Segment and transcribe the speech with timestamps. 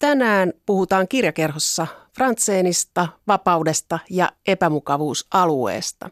[0.00, 6.10] Tänään puhutaan kirjakerhossa Frantseenista, vapaudesta ja epämukavuusalueesta.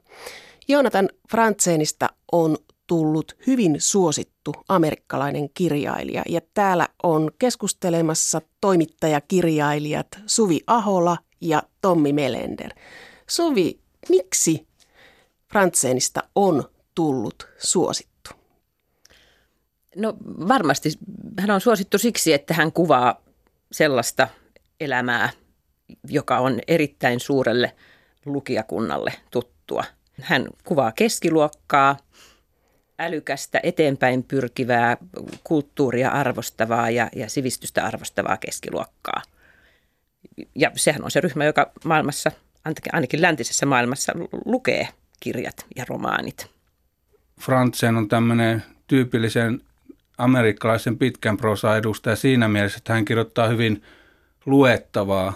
[0.69, 2.57] Jonathan Frantseenista on
[2.87, 12.71] tullut hyvin suosittu amerikkalainen kirjailija ja täällä on keskustelemassa toimittajakirjailijat Suvi Ahola ja Tommi Melender.
[13.29, 14.67] Suvi, miksi
[15.51, 18.31] Frantseenista on tullut suosittu?
[19.97, 20.15] No
[20.49, 20.93] varmasti
[21.39, 23.28] hän on suosittu siksi, että hän kuvaa
[23.73, 24.29] sellaista
[24.81, 25.31] elämää,
[26.09, 27.75] joka on erittäin suurelle
[28.27, 29.85] lukijakunnalle tuttua.
[30.23, 31.97] Hän kuvaa keskiluokkaa,
[32.99, 34.97] älykästä, eteenpäin pyrkivää,
[35.45, 39.23] kulttuuria arvostavaa ja, ja sivistystä arvostavaa keskiluokkaa.
[40.55, 42.31] Ja sehän on se ryhmä, joka maailmassa,
[42.93, 44.13] ainakin läntisessä maailmassa,
[44.45, 44.89] lukee
[45.21, 46.51] kirjat ja romaanit.
[47.41, 49.61] Frantzen on tämmöinen tyypillisen
[50.19, 53.83] amerikkalaisen pitkän prosa edustaja siinä mielessä, että hän kirjoittaa hyvin
[54.47, 55.33] luettavaa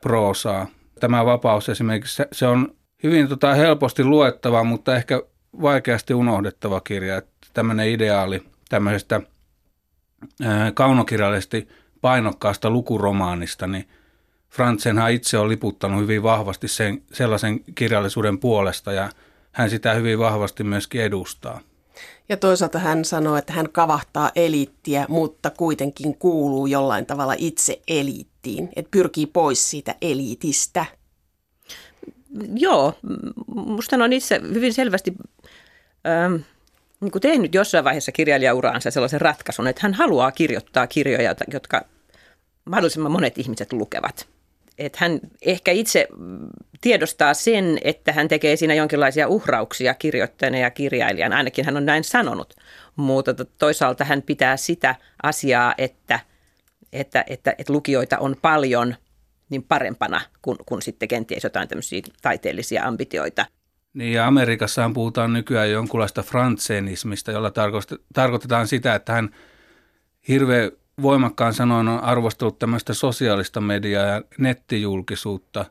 [0.00, 0.66] proosaa.
[1.00, 5.22] Tämä vapaus esimerkiksi, se on hyvin tota, helposti luettava, mutta ehkä
[5.62, 7.16] vaikeasti unohdettava kirja.
[7.16, 9.20] Että tämmöinen ideaali tämmöisestä
[10.74, 11.68] kaunokirjallisesti
[12.00, 13.88] painokkaasta lukuromaanista, niin
[14.50, 19.10] Franzenhan itse on liputtanut hyvin vahvasti sen, sellaisen kirjallisuuden puolesta ja
[19.52, 21.60] hän sitä hyvin vahvasti myöskin edustaa.
[22.28, 28.68] Ja toisaalta hän sanoo, että hän kavahtaa eliittiä, mutta kuitenkin kuuluu jollain tavalla itse eliittiin,
[28.76, 30.86] että pyrkii pois siitä eliitistä.
[32.54, 32.94] Joo,
[33.46, 35.14] musta on itse hyvin selvästi
[36.06, 36.34] ähm,
[37.00, 41.84] niin kuin tehnyt jossain vaiheessa kirjailijauraansa sellaisen ratkaisun, että hän haluaa kirjoittaa kirjoja, jotka
[42.64, 44.26] mahdollisimman monet ihmiset lukevat
[44.78, 46.08] että hän ehkä itse
[46.80, 51.36] tiedostaa sen, että hän tekee siinä jonkinlaisia uhrauksia kirjoittajana ja kirjailijana.
[51.36, 52.54] Ainakin hän on näin sanonut,
[52.96, 56.20] mutta toisaalta hän pitää sitä asiaa, että,
[56.92, 58.94] että, että, että lukijoita on paljon
[59.50, 63.46] niin parempana kuin, kuin sitten kenties jotain tämmöisiä taiteellisia ambitioita.
[63.94, 67.52] Niin ja Amerikassahan puhutaan nykyään jonkunlaista frantsenismista, jolla
[68.14, 69.30] tarkoitetaan sitä, että hän
[70.28, 70.70] hirveän
[71.02, 75.64] voimakkaan sanoin on arvostellut tämmöistä sosiaalista mediaa ja nettijulkisuutta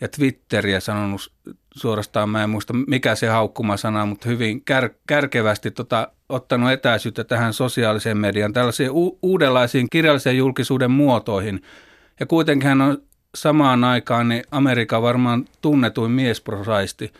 [0.00, 1.32] ja Twitteriä sanonut
[1.74, 7.24] suorastaan, mä en muista mikä se haukkuma sana, mutta hyvin kär, kärkevästi tota, ottanut etäisyyttä
[7.24, 11.62] tähän sosiaaliseen mediaan, tällaisiin u- uudenlaisiin kirjallisen julkisuuden muotoihin.
[12.20, 13.02] Ja kuitenkin hän on
[13.34, 17.12] samaan aikaan niin Amerikan varmaan tunnetuin miesprosaisti,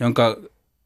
[0.00, 0.36] jonka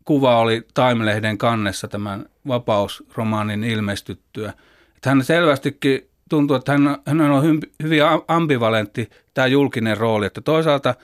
[0.05, 4.53] kuva oli Time-lehden kannessa tämän vapausromaanin ilmestyttyä–
[4.97, 10.95] että hän selvästikin tuntuu, että hän, hän on hyvin ambivalentti tämä julkinen rooli, että toisaalta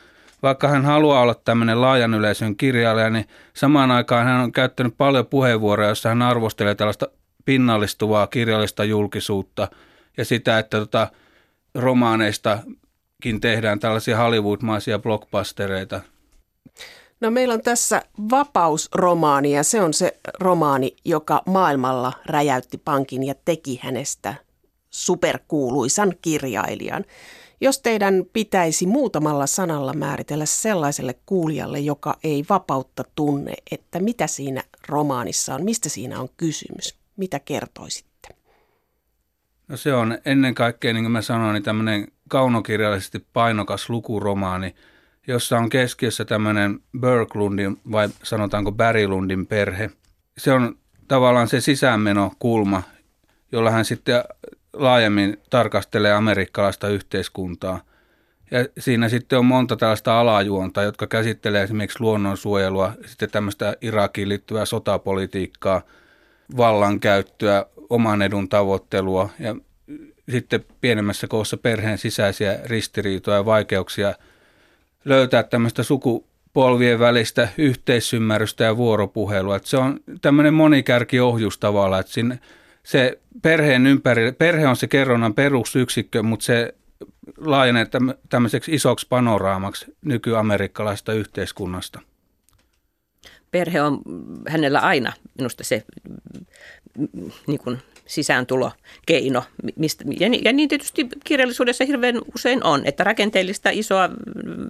[0.42, 5.26] vaikka hän haluaa olla tämmöinen laajan yleisön kirjailija, niin samaan aikaan hän on käyttänyt paljon
[5.26, 7.08] puheenvuoroja, joissa hän arvostelee tällaista
[7.44, 9.68] pinnallistuvaa kirjallista julkisuutta
[10.16, 11.08] ja sitä, että tota,
[11.74, 16.00] romaaneistakin tehdään tällaisia Hollywood-maisia blockbustereita.
[17.22, 23.34] No meillä on tässä vapausromaani ja se on se romaani, joka maailmalla räjäytti pankin ja
[23.44, 24.34] teki hänestä
[24.90, 27.04] superkuuluisan kirjailijan.
[27.60, 34.62] Jos teidän pitäisi muutamalla sanalla määritellä sellaiselle kuulijalle, joka ei vapautta tunne, että mitä siinä
[34.88, 38.28] romaanissa on, mistä siinä on kysymys, mitä kertoisitte?
[39.68, 44.74] No se on ennen kaikkea, niin kuin mä sanoin, niin tämmöinen kaunokirjallisesti painokas lukuromaani–
[45.26, 49.90] jossa on keskiössä tämmöinen Berglundin vai sanotaanko Berglundin perhe.
[50.38, 50.78] Se on
[51.08, 52.82] tavallaan se sisäänmenokulma,
[53.52, 54.24] jolla hän sitten
[54.72, 57.80] laajemmin tarkastelee amerikkalaista yhteiskuntaa.
[58.50, 64.64] Ja siinä sitten on monta tällaista alajuonta, jotka käsittelee esimerkiksi luonnonsuojelua, sitten tämmöistä Irakiin liittyvää
[64.64, 65.82] sotapolitiikkaa,
[66.56, 69.56] vallankäyttöä, oman edun tavoittelua ja
[70.30, 74.14] sitten pienemmässä koossa perheen sisäisiä ristiriitoja ja vaikeuksia–
[75.04, 79.56] löytää tämmöistä sukupolvien välistä yhteisymmärrystä ja vuoropuhelua.
[79.56, 82.38] Että se on tämmöinen monikärkiohjus tavallaan, että sinne,
[82.82, 86.74] se perheen ympärille, perhe on se kerronnan perusyksikkö, mutta se
[87.36, 87.86] laajenee
[88.28, 92.00] tämmöiseksi isoksi panoraamaksi nykyamerikkalaista yhteiskunnasta.
[93.50, 94.02] Perhe on
[94.48, 95.84] hänellä aina minusta se
[97.46, 99.44] niin kuin sisääntulokeino.
[100.20, 104.10] Ja, ja niin tietysti kirjallisuudessa hirveän usein on, että rakenteellista isoa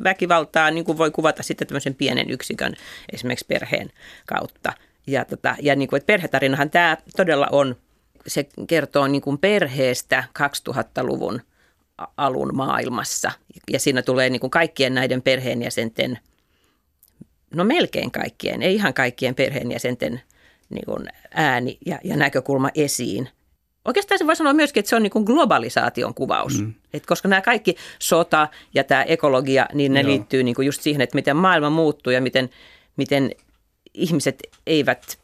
[0.05, 2.75] väkivaltaa niin kuin voi kuvata sitten tämmöisen pienen yksikön
[3.13, 3.91] esimerkiksi perheen
[4.27, 4.73] kautta.
[5.07, 7.77] Ja, tota, ja niin kuin, että perhetarinahan tämä todella on,
[8.27, 11.41] se kertoo niin kuin perheestä 2000-luvun
[12.17, 13.33] alun maailmassa.
[13.73, 16.19] Ja siinä tulee niin kuin kaikkien näiden perheenjäsenten,
[17.55, 20.21] no melkein kaikkien, ei ihan kaikkien perheenjäsenten
[20.75, 23.29] niin kuin ääni ja, ja näkökulma esiin.
[23.85, 26.61] Oikeastaan se voi sanoa myöskin, että se on niin kuin globalisaation kuvaus.
[26.61, 26.75] Mm.
[26.95, 30.11] Et koska nämä kaikki sota ja tämä ekologia, niin ne Joo.
[30.11, 32.51] liittyy niin kuin just siihen, että miten maailma muuttuu ja miten,
[32.97, 33.31] miten
[33.95, 35.19] ihmiset eivät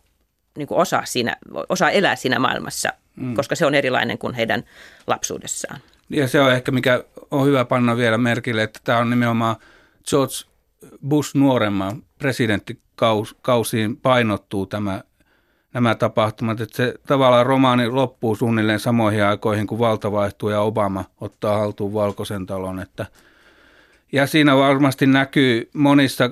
[0.59, 1.37] niin kuin osaa, siinä,
[1.69, 3.35] osaa elää siinä maailmassa, mm.
[3.35, 4.65] koska se on erilainen kuin heidän
[5.07, 5.81] lapsuudessaan.
[6.11, 9.57] Ja se on ehkä, mikä on hyvä panna vielä merkille, että tämä on nimenomaan
[10.11, 10.35] George
[11.09, 15.03] Bush nuoremman presidenttikausiin painottuu tämä
[15.75, 16.61] nämä tapahtumat.
[16.61, 21.95] Että se tavallaan romaani loppuu suunnilleen samoihin aikoihin, kun valta vaihtuu ja Obama ottaa haltuun
[21.95, 22.81] valkoisen talon.
[22.81, 23.07] Että
[24.13, 26.31] ja siinä varmasti näkyy monissa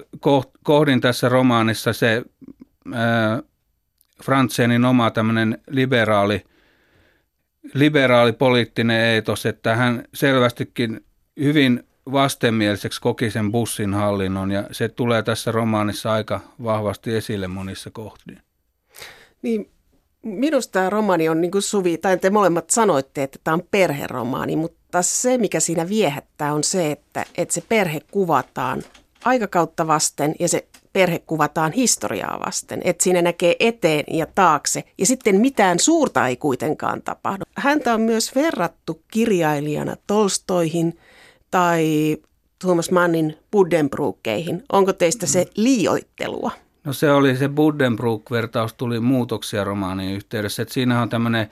[0.63, 2.23] kohdin tässä romaanissa se
[2.95, 3.43] ää,
[4.25, 6.45] Frantsenin oma tämmöinen liberaali,
[7.75, 11.05] liberaali poliittinen eetos, että hän selvästikin
[11.41, 17.91] hyvin vastenmieliseksi koki sen bussin hallinnon ja se tulee tässä romaanissa aika vahvasti esille monissa
[17.91, 18.46] kohdin.
[19.47, 19.71] Niin
[20.23, 24.57] minusta tämä romaani on niin kuin Suvi, tai te molemmat sanoitte, että tämä on perheromaani,
[24.57, 28.83] mutta se mikä siinä viehättää on se, että, että se perhe kuvataan
[29.25, 32.81] aikakautta vasten ja se perhe kuvataan historiaa vasten.
[32.85, 37.45] Että siinä näkee eteen ja taakse ja sitten mitään suurta ei kuitenkaan tapahdu.
[37.57, 40.99] Häntä on myös verrattu kirjailijana Tolstoihin
[41.51, 42.17] tai
[42.59, 44.63] Thomas Mannin Buddenbrookkeihin.
[44.73, 46.66] Onko teistä se liioittelua?
[46.87, 50.63] No se oli se Buddenbrook-vertaus tuli muutoksia romaanin yhteydessä.
[50.63, 51.51] Että siinä on tämmöinen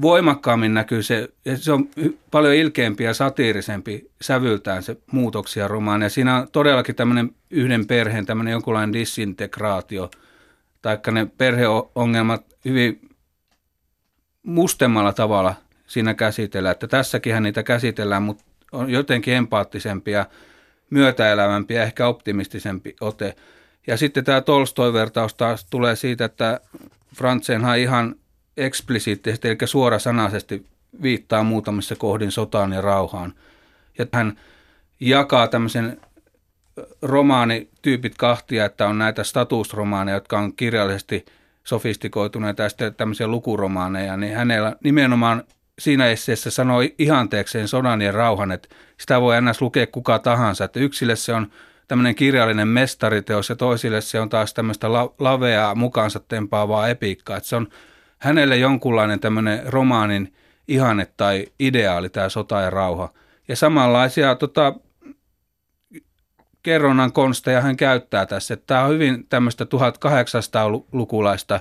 [0.00, 1.88] voimakkaammin näkyy se, se on
[2.30, 6.04] paljon ilkeämpi ja satiirisempi sävyltään se muutoksia romaani.
[6.04, 10.10] Ja siinä on todellakin tämmöinen yhden perheen tämmöinen jonkunlainen disintegraatio,
[10.82, 13.08] taikka ne perheongelmat hyvin
[14.42, 15.54] mustemmalla tavalla
[15.86, 16.72] siinä käsitellään.
[16.72, 20.26] Että tässäkin niitä käsitellään, mutta on jotenkin empaattisempia,
[20.90, 23.36] myötäelävämpi ja ehkä optimistisempi ote.
[23.86, 26.60] Ja sitten tämä Tolstoi-vertaus taas tulee siitä, että
[27.16, 28.14] Frantsenhan ihan
[28.56, 30.66] eksplisiittisesti, eli suorasanaisesti
[31.02, 33.32] viittaa muutamissa kohdin sotaan ja rauhaan.
[33.98, 34.38] Ja hän
[35.00, 36.00] jakaa tämmöisen
[37.02, 41.24] romaanityypit kahtia, että on näitä statusromaaneja, jotka on kirjallisesti
[41.64, 45.44] sofistikoituneita ja sitten tämmöisiä lukuromaaneja, niin hänellä nimenomaan
[45.78, 48.68] siinä esseessä sanoi ihanteekseen sodan ja rauhan, että
[49.00, 51.50] sitä voi ennäs lukea kuka tahansa, että yksille se on
[51.90, 57.36] tämmöinen kirjallinen mestariteos ja toisille se on taas tämmöistä la- laveaa mukaansa tempaavaa epiikkaa.
[57.36, 57.68] Että se on
[58.18, 60.34] hänelle jonkunlainen tämmöinen romaanin
[60.68, 63.12] ihanne tai ideaali tämä sota ja rauha.
[63.48, 64.74] Ja samanlaisia tota,
[66.62, 68.56] kerronnan konsteja hän käyttää tässä.
[68.56, 71.60] Tämä on hyvin tämmöistä 1800-lukulaista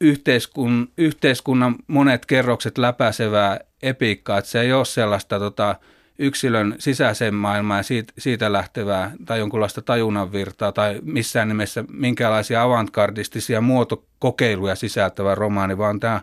[0.00, 5.76] yhteiskun, yhteiskunnan monet kerrokset läpäisevää epiikkaa, että se ei ole sellaista tota,
[6.18, 13.60] yksilön sisäiseen maailmaan ja siitä, siitä lähtevää tai jonkunlaista tajunnanvirtaa tai missään nimessä minkälaisia avantgardistisia
[13.60, 16.20] muotokokeiluja sisältävä romaani, vaan tämä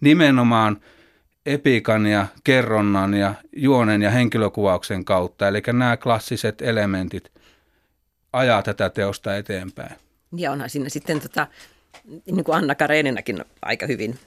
[0.00, 0.80] nimenomaan
[1.46, 5.48] epiikan ja kerronnan ja juonen ja henkilökuvauksen kautta.
[5.48, 7.32] Eli nämä klassiset elementit
[8.32, 9.96] ajaa tätä teosta eteenpäin.
[10.36, 11.46] Ja onhan siinä sitten tota,
[12.26, 14.18] niin kuin Anna Kareninakin aika hyvin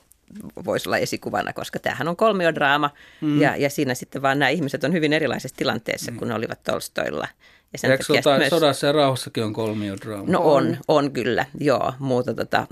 [0.65, 2.89] voisi olla esikuvana, koska tämähän on kolmiodraama
[3.21, 3.41] mm.
[3.41, 6.17] ja, ja siinä sitten vaan nämä ihmiset on hyvin erilaisessa tilanteessa, mm.
[6.17, 7.27] kun ne olivat Tolstoilla.
[7.73, 8.49] Ja sen Eikö sota, myös...
[8.49, 10.31] sodassa ja rauhassakin on kolmiodraama?
[10.31, 11.93] No on, on kyllä, joo.
[11.99, 12.67] Muuta, tota,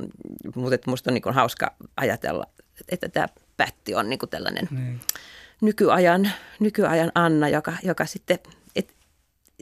[0.55, 2.45] mutta musta on niin hauska ajatella,
[2.89, 3.27] että tämä
[3.57, 4.99] Pätti on niin tällainen niin.
[5.61, 8.39] Nykyajan, nykyajan Anna, joka, joka sitten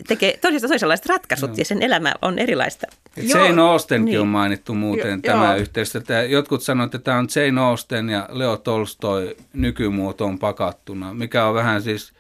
[0.08, 1.56] tekee toisesta toisenlaiset ratkaisut no.
[1.58, 2.88] ja sen elämä on erilaista.
[3.18, 4.20] Et Jane Austenkin niin.
[4.22, 5.56] on mainittu muuten jo, tämä.
[5.96, 11.54] Että jotkut sanoivat, että tämä on Jane Austen ja Leo Tolstoi nykymuotoon pakattuna, mikä on
[11.54, 12.14] vähän siis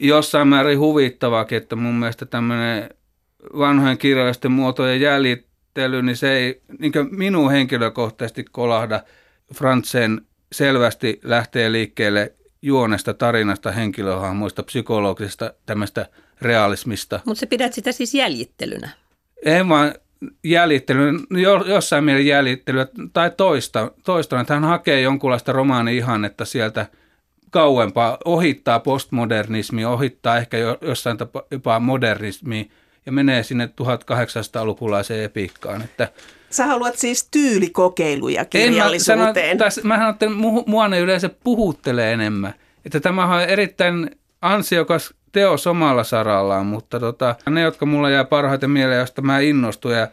[0.00, 2.90] jossain määrin huvittavaakin, että mun mielestä tämmöinen
[3.58, 9.00] vanhojen kirjallisten muotojen jäljittely, niin se ei niin minun henkilökohtaisesti kolahda.
[9.54, 10.20] Frantzen
[10.52, 16.06] selvästi lähtee liikkeelle juonesta, tarinasta, henkilöhahmoista, psykologisesta tämmöistä
[16.40, 17.20] realismista.
[17.24, 18.88] Mutta sä pidät sitä siis jäljittelynä?
[19.44, 19.94] En vaan
[20.44, 21.12] jäljittelyä,
[21.66, 26.86] jossain mielessä jäljittelyä tai toista, toista, että hän hakee jonkunlaista romaani-ihannetta sieltä
[27.50, 32.70] kauempaa, ohittaa postmodernismi, ohittaa ehkä jossain tapaa jopa modernismi
[33.06, 35.82] ja menee sinne 1800-lukulaiseen epiikkaan.
[35.82, 36.08] Että
[36.50, 39.50] Sä haluat siis tyylikokeiluja kirjallisuuteen.
[39.50, 40.26] En mä, sanon, että
[40.66, 42.54] mua ne yleensä puhuttelee enemmän.
[42.84, 44.10] Että tämä on erittäin
[44.42, 49.92] ansiokas teos omalla sarallaan, mutta tota, ne, jotka mulla jää parhaiten mieleen, josta mä innostun
[49.92, 50.08] ja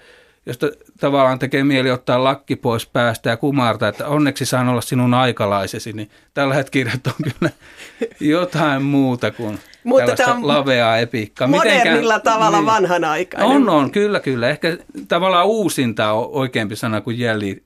[0.45, 0.67] josta
[0.99, 5.93] tavallaan tekee mieli ottaa lakki pois päästä ja kumartaa, että onneksi saan olla sinun aikalaisesi,
[5.93, 7.51] niin tällaiset kirjat on kyllä
[8.35, 11.47] jotain muuta kuin Mutta tämä on laveaa epiikkaa.
[11.47, 13.49] Modernilla Mitenkään, tavalla niin, vanhanaikainen.
[13.49, 14.49] On, on, kyllä, kyllä.
[14.49, 14.77] Ehkä
[15.07, 17.17] tavallaan uusinta on oikeampi sana kuin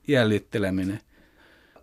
[0.08, 1.00] jäljitteleminen.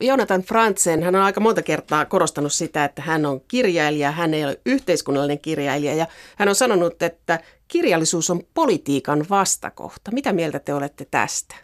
[0.00, 4.44] Jonathan Franzen, hän on aika monta kertaa korostanut sitä, että hän on kirjailija, hän ei
[4.44, 10.10] ole yhteiskunnallinen kirjailija ja hän on sanonut, että kirjallisuus on politiikan vastakohta.
[10.10, 11.54] Mitä mieltä te olette tästä?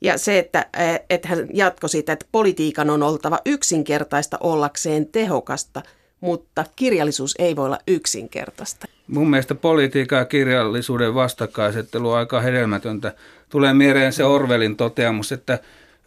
[0.00, 0.66] Ja se, että,
[1.10, 5.82] että hän jatkoi siitä, että politiikan on oltava yksinkertaista ollakseen tehokasta,
[6.20, 8.86] mutta kirjallisuus ei voi olla yksinkertaista.
[9.08, 13.12] Mun mielestä politiikan ja kirjallisuuden vastakkaisettelu on aika hedelmätöntä.
[13.48, 15.58] Tulee mieleen se Orwellin toteamus, että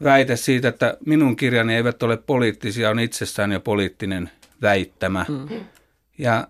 [0.03, 4.29] väite siitä, että minun kirjani eivät ole poliittisia, on itsessään jo poliittinen
[4.61, 5.25] väittämä.
[5.29, 5.59] Mm.
[6.17, 6.47] Ja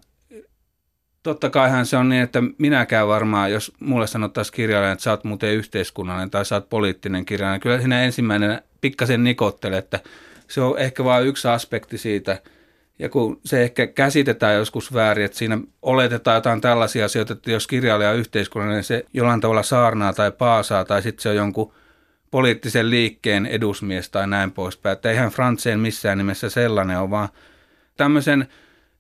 [1.24, 5.24] totta kaihan se on niin, että minäkään varmaan, jos mulle sanottaisiin kirjailija, että sä oot
[5.24, 10.00] muuten yhteiskunnallinen tai sä oot poliittinen kirjailija, kyllä siinä ensimmäinen pikkasen nikottelee, että
[10.48, 12.42] se on ehkä vain yksi aspekti siitä.
[13.00, 17.68] Ja kun se ehkä käsitetään joskus väärin, että siinä oletetaan jotain tällaisia asioita, että jos
[17.68, 21.74] kirjailija on yhteiskunnallinen, niin se jollain tavalla saarnaa tai paasaa tai sitten se on jonkun
[22.32, 24.94] poliittisen liikkeen edusmies tai näin poispäin.
[24.94, 27.30] Että eihän Frantseen missään nimessä sellainen ole, vaan
[27.98, 28.48] tämmöisen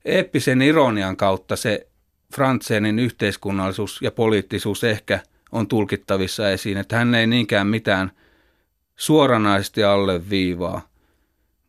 [0.05, 1.88] eeppisen ironian kautta se
[2.35, 5.19] Frantseenin yhteiskunnallisuus ja poliittisuus ehkä
[5.51, 8.11] on tulkittavissa esiin, että hän ei niinkään mitään
[8.95, 10.81] suoranaisesti alle viivaa.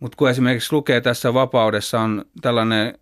[0.00, 2.98] Mutta kun esimerkiksi lukee tässä vapaudessa on tällainen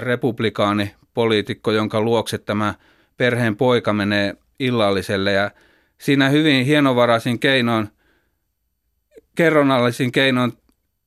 [0.00, 2.74] republikaani poliitikko, jonka luokse tämä
[3.16, 5.50] perheen poika menee illalliselle ja
[6.00, 7.88] siinä hyvin hienovaraisin keinoin,
[9.34, 10.52] kerronnallisin keinoin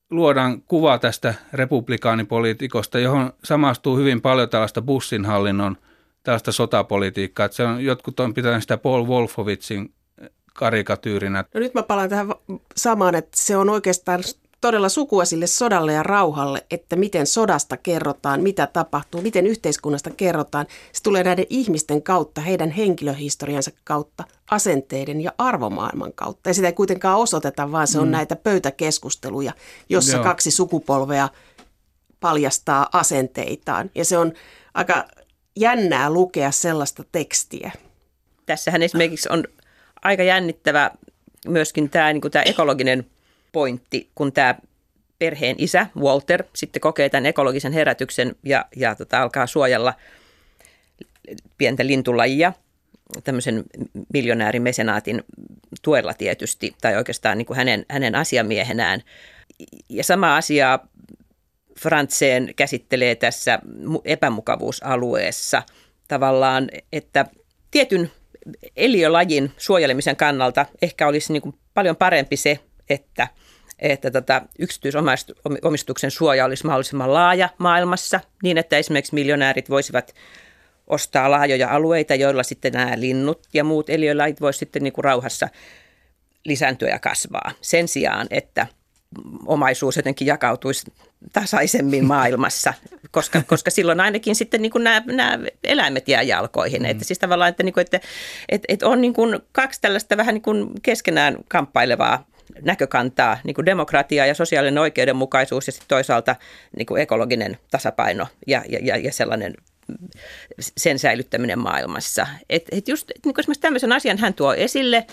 [0.10, 5.78] luodaan kuva tästä republikaanipolitiikosta, johon samastuu hyvin paljon tällaista bussinhallinnon
[6.24, 7.46] tällaista sotapolitiikkaa.
[7.46, 9.94] Että se on, jotkut on pitänyt sitä Paul Wolfowitsin
[10.54, 11.44] karikatyyrinä.
[11.54, 12.28] No nyt mä palaan tähän
[12.76, 14.24] samaan, että se on oikeastaan
[14.62, 20.66] todella sukua sille sodalle ja rauhalle, että miten sodasta kerrotaan, mitä tapahtuu, miten yhteiskunnasta kerrotaan.
[20.92, 26.50] Se tulee näiden ihmisten kautta, heidän henkilöhistoriansa kautta, asenteiden ja arvomaailman kautta.
[26.50, 28.12] Ja sitä ei kuitenkaan osoiteta, vaan se on mm.
[28.12, 29.54] näitä pöytäkeskusteluja,
[29.90, 30.24] jossa Joo.
[30.24, 31.30] kaksi sukupolvea
[32.20, 33.92] paljastaa asenteitaan.
[33.96, 34.34] Ja se on
[34.74, 35.06] aika
[35.56, 37.72] jännää lukea sellaista tekstiä.
[38.46, 39.44] Tässähän esimerkiksi on
[40.02, 40.92] aika jännittävä
[41.48, 43.11] myöskin tämä, niin tämä ekologinen
[43.52, 44.56] pointti, kun tämä
[45.20, 49.94] perheen isä Walter sitten kokee tämän ekologisen herätyksen ja, ja tota, alkaa suojella
[51.58, 52.54] pientä lintulajia
[53.24, 53.64] tämmöisen
[54.14, 55.24] miljonäärimesenaatin
[55.82, 59.02] tuella tietysti, tai oikeastaan niin kuin hänen, hänen asiamiehenään.
[59.90, 60.80] Ja sama asia
[61.80, 63.60] Frantseen käsittelee tässä
[64.06, 65.64] epämukavuusalueessa
[66.08, 67.26] tavallaan, että
[67.72, 68.12] tietyn
[68.76, 73.28] eliölajin suojelemisen kannalta ehkä olisi niin kuin paljon parempi se, että,
[73.82, 80.16] että tota yksityisomistuksen suoja olisi mahdollisimman laaja maailmassa, niin että esimerkiksi miljonäärit voisivat
[80.88, 85.50] ostaa laajoja alueita, joilla sitten nämä linnut ja muut eliölajit voisivat sitten niin kuin rauhassa
[86.46, 87.52] lisääntyä ja kasvaa.
[87.62, 88.68] Sen sijaan, että
[89.46, 90.94] omaisuus jotenkin jakautuisi
[91.34, 92.74] tasaisemmin maailmassa,
[93.12, 96.82] koska, koska silloin ainakin sitten niin kuin nämä, nämä eläimet jää jalkoihin.
[96.82, 96.90] Mm.
[96.90, 98.00] Että siis tavallaan, että, niin kuin, että,
[98.50, 102.31] että, että on niin kuin kaksi tällaista vähän niin kuin keskenään kamppailevaa
[102.62, 106.36] näkökantaa, niin kuin demokratia ja sosiaalinen oikeudenmukaisuus ja sitten toisaalta
[106.78, 109.54] niin kuin ekologinen tasapaino ja, ja, ja sellainen
[110.78, 112.28] sen säilyttäminen maailmassa.
[112.50, 115.06] Et, et just et niin esimerkiksi tämmöisen asian hän tuo esille,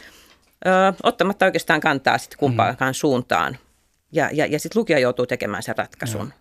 [0.66, 0.70] ö,
[1.02, 2.94] ottamatta oikeastaan kantaa sitten kumpaankaan mm.
[2.94, 3.58] suuntaan.
[4.12, 6.24] Ja, ja, ja sitten lukija joutuu tekemään sen ratkaisun.
[6.24, 6.32] Mm.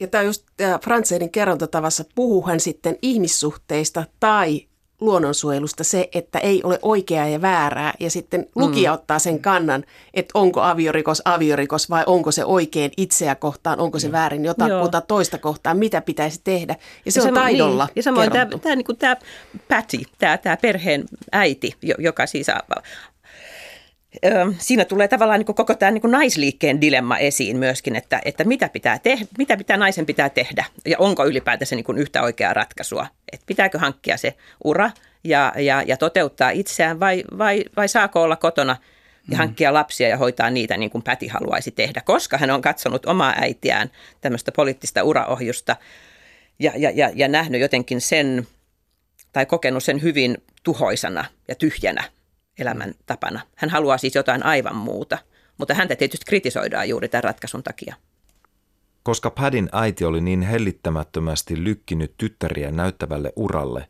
[0.00, 0.46] Ja tämä just
[0.84, 4.67] Frantseinin kerrontatavassa puhuu hän sitten ihmissuhteista tai
[5.00, 8.94] luonnonsuojelusta se, että ei ole oikeaa ja väärää ja sitten lukija mm.
[8.94, 14.12] ottaa sen kannan, että onko aviorikos aviorikos vai onko se oikein itseä kohtaan, onko se
[14.12, 16.76] väärin jotakuta toista kohtaan, mitä pitäisi tehdä.
[17.04, 17.92] Ja se ja on sama, taidolla niin.
[17.96, 19.16] Ja samoin tämä, tämä, niin tämä
[19.68, 22.46] Patty, tämä, tämä perheen äiti, joka siis
[24.58, 28.98] siinä tulee tavallaan niin koko tämä niin naisliikkeen dilemma esiin myöskin, että, että mitä, pitää
[28.98, 33.06] tehdä, mitä pitää naisen pitää tehdä ja onko ylipäätänsä niin yhtä oikeaa ratkaisua.
[33.32, 34.34] Että pitääkö hankkia se
[34.64, 34.90] ura
[35.24, 38.76] ja, ja, ja toteuttaa itseään vai, vai, vai saako olla kotona
[39.28, 39.38] ja mm.
[39.38, 43.34] hankkia lapsia ja hoitaa niitä niin kuin Päti haluaisi tehdä, koska hän on katsonut omaa
[43.40, 45.76] äitiään tämmöistä poliittista uraohjusta
[46.58, 48.46] ja, ja, ja, ja nähnyt jotenkin sen
[49.32, 52.04] tai kokenut sen hyvin tuhoisana ja tyhjänä
[52.58, 53.40] elämäntapana.
[53.56, 55.18] Hän haluaa siis jotain aivan muuta,
[55.58, 57.94] mutta häntä tietysti kritisoidaan juuri tämän ratkaisun takia.
[59.02, 63.88] Koska Padin äiti oli niin hellittämättömästi lykkinyt tyttäriä näyttävälle uralle,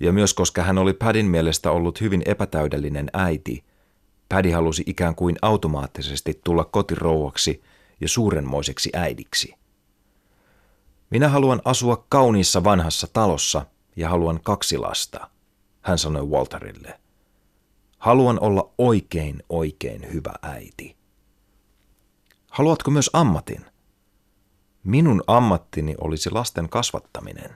[0.00, 3.64] ja myös koska hän oli Padin mielestä ollut hyvin epätäydellinen äiti,
[4.28, 7.62] Paddy halusi ikään kuin automaattisesti tulla kotirouvaksi
[8.00, 9.54] ja suurenmoiseksi äidiksi.
[11.10, 15.30] Minä haluan asua kauniissa vanhassa talossa ja haluan kaksi lasta,
[15.82, 17.00] hän sanoi Walterille.
[17.98, 20.96] Haluan olla oikein oikein hyvä äiti.
[22.50, 23.64] Haluatko myös ammatin?
[24.84, 27.50] Minun ammattini olisi lasten kasvattaminen.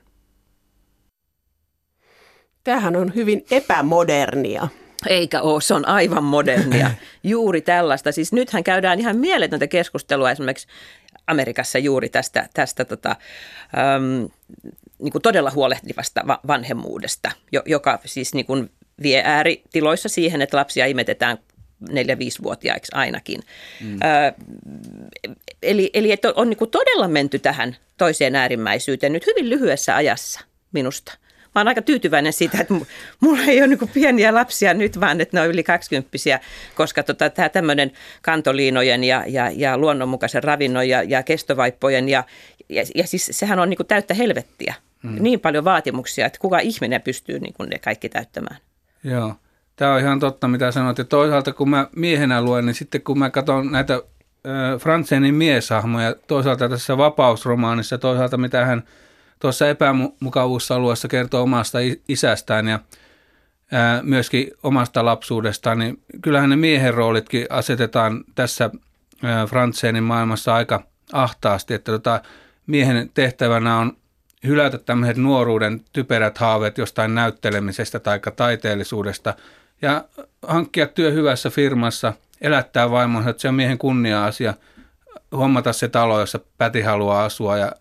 [2.64, 4.68] Tämähän on hyvin epämodernia.
[5.06, 6.90] Eikä ole, se on aivan modernia.
[7.24, 8.12] Juuri tällaista.
[8.12, 10.68] Siis nythän käydään ihan mieletöntä keskustelua esimerkiksi
[11.26, 14.28] Amerikassa juuri tästä, tästä tota, äm,
[14.98, 17.30] niin kuin todella huolehtivasta vanhemmuudesta,
[17.66, 18.70] joka siis niin kuin
[19.02, 21.38] vie ääritiloissa siihen, että lapsia imetetään
[21.90, 23.40] 4-5-vuotiaiksi ainakin.
[23.80, 23.98] Mm.
[24.02, 24.32] Ö,
[25.62, 30.40] eli, eli että on niin todella menty tähän toiseen äärimmäisyyteen nyt hyvin lyhyessä ajassa
[30.72, 31.18] minusta.
[31.54, 32.74] Mä oon aika tyytyväinen siitä, että
[33.20, 36.40] mulla ei ole niin pieniä lapsia nyt, vaan että ne on yli kaksikymppisiä,
[36.74, 42.24] koska tota, tämä tämmöinen kantoliinojen ja, ja, ja luonnonmukaisen ravinnon ja, ja kestovaippojen ja,
[42.68, 44.74] ja, ja siis sehän on niin täyttä helvettiä.
[45.02, 45.22] Hmm.
[45.22, 48.56] Niin paljon vaatimuksia, että kuka ihminen pystyy niin ne kaikki täyttämään.
[49.04, 49.34] Joo,
[49.76, 50.98] tämä on ihan totta mitä sanoit.
[50.98, 56.14] Ja toisaalta kun mä miehenä luen, niin sitten kun mä katson näitä äh, Franzenin mieshahmoja,
[56.26, 58.82] toisaalta tässä vapausromaanissa, toisaalta mitä hän–
[59.42, 61.78] tuossa epämukavuusalueessa kertoo omasta
[62.08, 62.78] isästään ja
[64.02, 68.70] myöskin omasta lapsuudestaan, niin kyllähän ne miehen roolitkin asetetaan tässä
[69.22, 70.82] ää, Frantsenin maailmassa aika
[71.12, 72.22] ahtaasti, että tota,
[72.66, 73.96] miehen tehtävänä on
[74.46, 79.34] hylätä tämmöiset nuoruuden typerät haaveet jostain näyttelemisestä tai taiteellisuudesta
[79.82, 80.04] ja
[80.46, 84.54] hankkia työ hyvässä firmassa, elättää vaimonsa, että se on miehen kunnia-asia,
[85.32, 87.72] hommata se talo, jossa Päti haluaa asua ja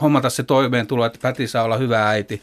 [0.00, 2.42] hommata se toimeentulo, että Päti saa olla hyvä äiti.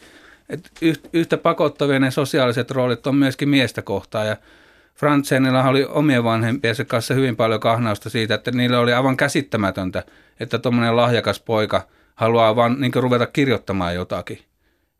[0.50, 0.72] Et
[1.14, 4.38] yhtä pakottavia ne sosiaaliset roolit on myöskin miestä kohtaan ja
[4.96, 10.04] Frantsenilla oli omien vanhempiensa kanssa hyvin paljon kahnausta siitä, että niille oli aivan käsittämätöntä,
[10.40, 14.40] että tuommoinen lahjakas poika haluaa vaan niin ruveta kirjoittamaan jotakin,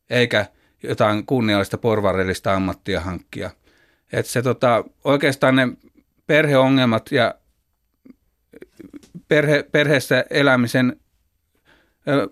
[0.10, 0.46] eikä
[0.84, 3.50] jotain kunniallista porvarillista ammattia hankkia.
[4.14, 5.68] Että se tota, oikeastaan ne
[6.28, 7.36] perheongelmat ja
[9.28, 10.96] perhe, perheessä elämisen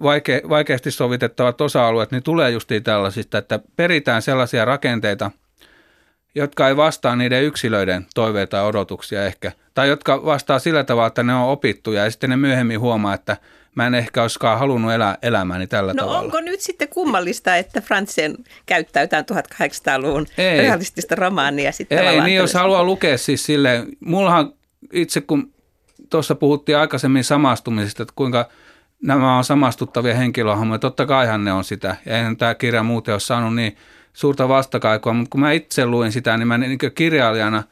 [0.04, 5.32] vaike, vaikeasti sovitettavat osa-alueet, niin tulee justiin tällaisista, että peritään sellaisia rakenteita,
[6.36, 11.24] jotka ei vastaa niiden yksilöiden toiveita ja odotuksia ehkä, tai jotka vastaa sillä tavalla, että
[11.24, 13.38] ne on opittuja, ja sitten ne myöhemmin huomaa, että
[13.76, 16.20] mä en ehkä olisikaan halunnut elää elämäni tällä no tavalla.
[16.20, 20.62] No onko nyt sitten kummallista, että Fransen käyttää jotain 1800-luvun ei.
[20.62, 24.54] realistista romaania sitten Ei, niin jos haluaa lukea siis silleen, mullahan
[24.94, 25.54] itse kun
[26.10, 28.50] tuossa puhuttiin aikaisemmin samastumisesta, että kuinka–
[29.02, 30.80] nämä on samastuttavia henkilöhahmoja.
[30.80, 31.96] Totta kaihan ne on sitä.
[32.06, 33.78] Ja eihän tämä kirja muuten ole saanut niin
[34.14, 37.64] suurta vastakaikua, mutta kun mä itse luin sitä, niin mä niin kirjailijana,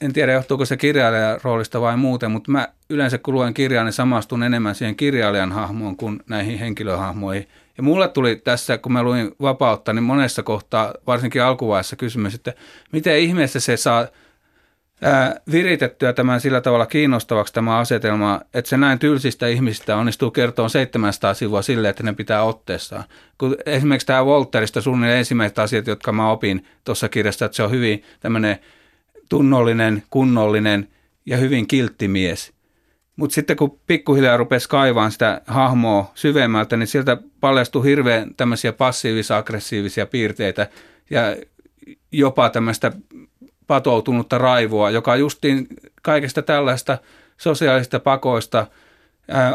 [0.00, 3.92] en tiedä johtuuko se kirjailijan roolista vai muuten, mutta mä yleensä kun luen kirjaa, niin
[3.92, 7.48] samastun enemmän siihen kirjailijan hahmoon kuin näihin henkilöhahmoihin.
[7.76, 12.54] Ja mulle tuli tässä, kun mä luin Vapautta, niin monessa kohtaa, varsinkin alkuvaiheessa kysymys, että
[12.92, 14.06] miten ihmeessä se saa–
[15.52, 21.34] viritettyä tämän sillä tavalla kiinnostavaksi tämä asetelma, että se näin tylsistä ihmisistä onnistuu kertoa 700
[21.34, 23.04] sivua sille, että ne pitää otteessaan.
[23.38, 27.70] Kun esimerkiksi tämä Volterista suunnilleen ensimmäiset asiat, jotka mä opin tuossa kirjassa, että se on
[27.70, 28.58] hyvin tämmöinen
[29.28, 30.88] tunnollinen, kunnollinen
[31.26, 32.55] ja hyvin kiltti mies.
[33.16, 40.06] Mutta sitten kun pikkuhiljaa rupesi kaivaan sitä hahmoa syvemmältä, niin sieltä paljastui hirveän tämmöisiä passiivis-aggressiivisia
[40.06, 40.66] piirteitä
[41.10, 41.22] ja
[42.12, 42.92] jopa tämmöistä
[43.66, 45.66] patoutunutta raivoa, joka justiin
[46.02, 46.98] kaikesta tällaista
[47.36, 48.66] sosiaalista pakoista,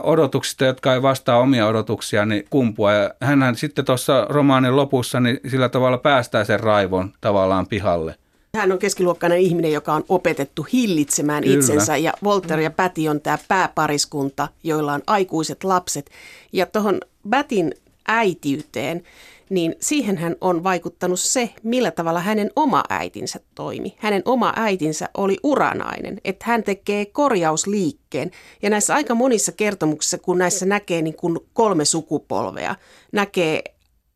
[0.03, 2.93] odotuksista, jotka ei vastaa omia odotuksia, niin kumpua.
[2.93, 8.15] Ja hänhän sitten tuossa romaanin lopussa niin sillä tavalla päästää sen raivon tavallaan pihalle.
[8.57, 11.59] Hän on keskiluokkainen ihminen, joka on opetettu hillitsemään Kyllä.
[11.59, 16.09] itsensä ja Walter ja Päti on tämä pääpariskunta, joilla on aikuiset lapset.
[16.53, 17.75] Ja tuohon Pätin
[18.07, 19.03] äitiyteen,
[19.49, 23.95] niin siihen hän on vaikuttanut se, millä tavalla hänen oma äitinsä toimi.
[23.97, 28.31] Hänen oma äitinsä oli uranainen, että hän tekee korjausliikkeen.
[28.61, 32.75] Ja näissä aika monissa kertomuksissa, kun näissä näkee niin kuin kolme sukupolvea,
[33.11, 33.63] näkee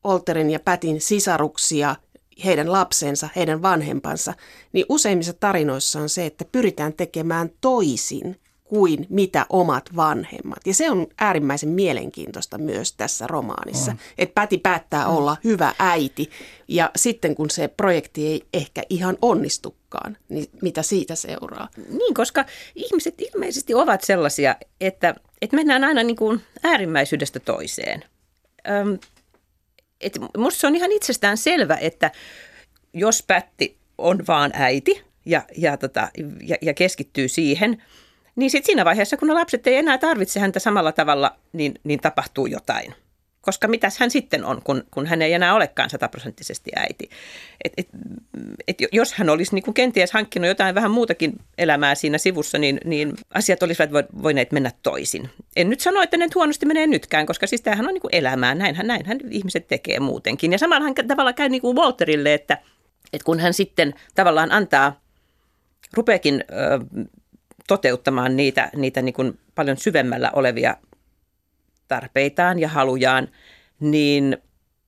[0.04, 1.96] Olterin ja Pätin sisaruksia,
[2.46, 4.34] heidän lapsensa, heidän vanhempansa,
[4.74, 10.60] niin useimmissa tarinoissa on se, että pyritään tekemään toisin kuin mitä omat vanhemmat.
[10.66, 13.98] Ja se on äärimmäisen mielenkiintoista myös tässä romaanissa, on.
[14.18, 16.30] että Päti päättää olla hyvä äiti
[16.68, 21.68] ja sitten kun se projekti ei ehkä ihan onnistukaan, niin mitä siitä seuraa?
[21.90, 22.46] Niin, koska
[22.76, 28.04] ihmiset ilmeisesti ovat sellaisia, että, että mennään aina niin kuin äärimmäisyydestä toiseen.
[28.70, 29.00] Öm,
[30.02, 32.12] et musta se on ihan itsestään selvä, että
[32.94, 36.10] jos Pätti on vaan äiti ja, ja, tota,
[36.44, 37.78] ja, ja keskittyy siihen–
[38.36, 42.00] niin sitten siinä vaiheessa, kun ne lapset ei enää tarvitse häntä samalla tavalla, niin, niin
[42.00, 42.96] tapahtuu jotain.
[43.46, 47.10] Koska mitäs hän sitten on, kun, kun hän ei enää olekaan sataprosenttisesti äiti.
[47.64, 47.88] Et, et,
[48.68, 52.80] et jos hän olisi niin kuin kenties hankkinut jotain vähän muutakin elämää siinä sivussa, niin,
[52.86, 53.90] niin asiat olisivat
[54.24, 55.30] voineet mennä toisin.
[55.56, 58.56] En nyt sano, että ne huonosti menee nytkään, koska siis tämähän on niin kuin elämää,
[58.56, 60.52] näinhän, näinhän ihmiset tekee muutenkin.
[60.52, 62.58] Ja samalla hän tavallaan käy niin kuin Walterille, että,
[63.14, 65.02] että kun hän sitten tavallaan antaa,
[65.94, 66.80] rupeekin ö,
[67.68, 70.76] toteuttamaan niitä, niitä niin kuin paljon syvemmällä olevia
[71.88, 73.28] tarpeitaan ja halujaan,
[73.80, 74.38] niin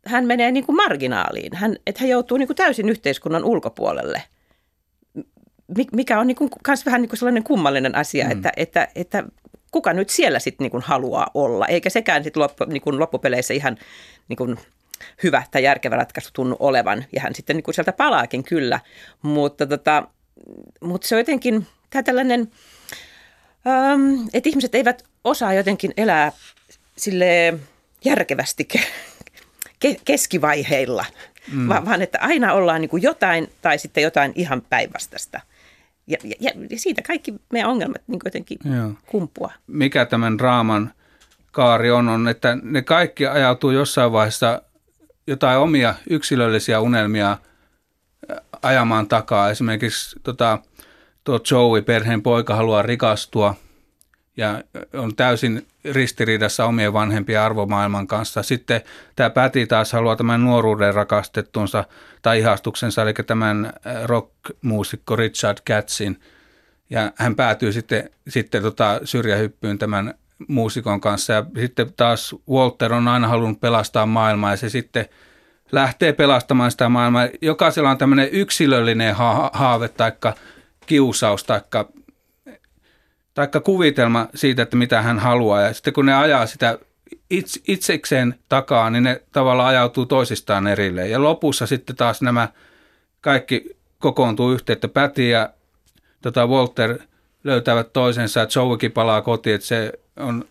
[0.05, 1.55] hän menee niin kuin marginaaliin.
[1.55, 4.23] Hän, että hän joutuu niin kuin täysin yhteiskunnan ulkopuolelle,
[5.91, 6.49] mikä on niin kuin,
[6.85, 8.31] vähän niin kuin sellainen kummallinen asia, mm.
[8.31, 9.23] että, että, että
[9.71, 13.53] kuka nyt siellä sitten niin kuin haluaa olla, eikä sekään sitten loppu, niin kuin loppupeleissä
[13.53, 13.77] ihan
[14.27, 14.57] niin kuin
[15.23, 17.05] hyvä tai järkevä ratkaisu tunnu olevan.
[17.13, 18.79] Ja hän sitten niin kuin sieltä palaakin kyllä,
[19.21, 20.07] mutta, tota,
[20.81, 22.51] mutta se on jotenkin tämä tällainen,
[23.67, 26.31] ähm, että ihmiset eivät osaa jotenkin elää
[26.97, 27.59] sille
[28.05, 28.67] järkevästi
[29.85, 31.05] ke- keskivaiheilla,
[31.51, 31.67] mm.
[31.67, 35.41] vaan, vaan että aina ollaan niin kuin jotain tai sitten jotain ihan päinvastaista.
[36.07, 38.91] Ja, ja, ja siitä kaikki meidän ongelmat niin jotenkin Joo.
[39.05, 39.51] kumpua.
[39.67, 40.93] Mikä tämän draaman
[41.51, 44.61] kaari on, on, että ne kaikki ajautuu jossain vaiheessa
[45.27, 47.37] jotain omia yksilöllisiä unelmia
[48.61, 49.49] ajamaan takaa.
[49.49, 50.59] Esimerkiksi tota,
[51.23, 53.55] tuo Joey, perheen poika, haluaa rikastua–
[54.37, 58.43] ja on täysin ristiriidassa omien vanhempien arvomaailman kanssa.
[58.43, 58.81] Sitten
[59.15, 61.83] tämä Päti taas haluaa tämän nuoruuden rakastettunsa
[62.21, 66.19] tai ihastuksensa, eli tämän äh, rockmuusikko Richard Katzin.
[66.89, 70.13] Ja hän päätyy sitten, sitten tota syrjähyppyyn tämän
[70.47, 71.33] muusikon kanssa.
[71.33, 75.05] Ja sitten taas Walter on aina halunnut pelastaa maailmaa ja se sitten
[75.71, 77.27] lähtee pelastamaan sitä maailmaa.
[77.41, 79.15] Jokaisella on tämmöinen yksilöllinen
[79.53, 80.11] haave tai
[80.85, 81.61] kiusaus tai
[83.37, 85.61] taikka kuvitelma siitä, että mitä hän haluaa.
[85.61, 86.79] Ja sitten kun ne ajaa sitä
[87.29, 91.11] itse, itsekseen takaa, niin ne tavallaan ajautuu toisistaan erilleen.
[91.11, 92.47] Ja lopussa sitten taas nämä
[93.21, 95.49] kaikki kokoontuu yhteen, että Päti ja
[96.21, 96.99] tota Walter
[97.43, 100.45] löytävät toisensa, että Joeykin palaa kotiin, että se on,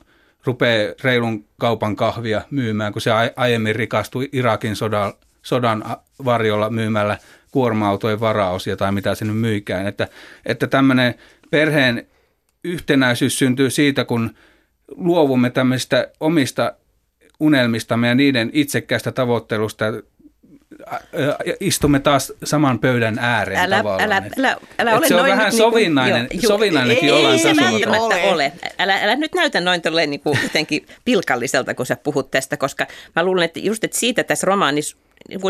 [0.45, 5.85] rupeaa reilun kaupan kahvia myymään, kun se aiemmin rikastui Irakin sodan, sodan
[6.25, 7.19] varjolla myymällä
[7.51, 9.87] kuorma-autojen varaosia tai mitä se nyt myykään.
[9.87, 10.09] Että,
[10.45, 11.15] että tämmöinen
[11.51, 12.07] perheen
[12.67, 14.35] yhtenäisyys syntyy siitä, kun
[14.97, 16.73] luovumme tämmöistä omista
[17.41, 19.85] unelmistamme ja niiden itsekkäistä tavoittelusta
[21.61, 24.13] istumme taas saman pöydän ääreen älä, tavallaan.
[24.13, 27.35] Älä, älä, älä ole se on noin vähän niin sovinnainen, kuin, jo, sovinnainenkin ei, jollain
[27.35, 28.15] ei, tasolla.
[28.15, 28.53] Ei se ole.
[28.79, 32.87] Älä, älä nyt näytä noin tolleen niin kuin jotenkin pilkalliselta, kun sä puhut tästä, koska
[33.17, 34.97] mä luulen, että just että siitä tässä romaanissa,
[35.29, 35.41] niin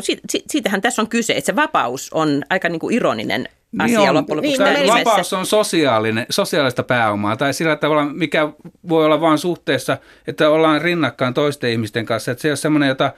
[0.51, 3.49] siitähän tässä on kyse, että se vapaus on aika niin kuin ironinen
[3.79, 4.63] asia niin on, loppujen lopuksi.
[4.63, 8.49] Niin, vapaus on sosiaalinen, sosiaalista pääomaa tai sillä tavalla, mikä
[8.89, 12.31] voi olla vain suhteessa, että ollaan rinnakkain toisten ihmisten kanssa.
[12.31, 13.13] Että se on semmoinen, jota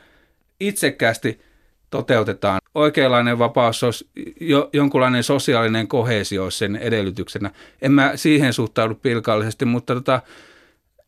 [0.61, 1.40] itsekkäästi
[1.90, 2.61] toteutetaan.
[2.75, 4.09] Oikeanlainen vapaus olisi
[4.40, 7.51] jo, jonkunlainen sosiaalinen kohesio sen edellytyksenä.
[7.83, 10.23] En mä siihen suhtaudu pilkallisesti, mutta tota,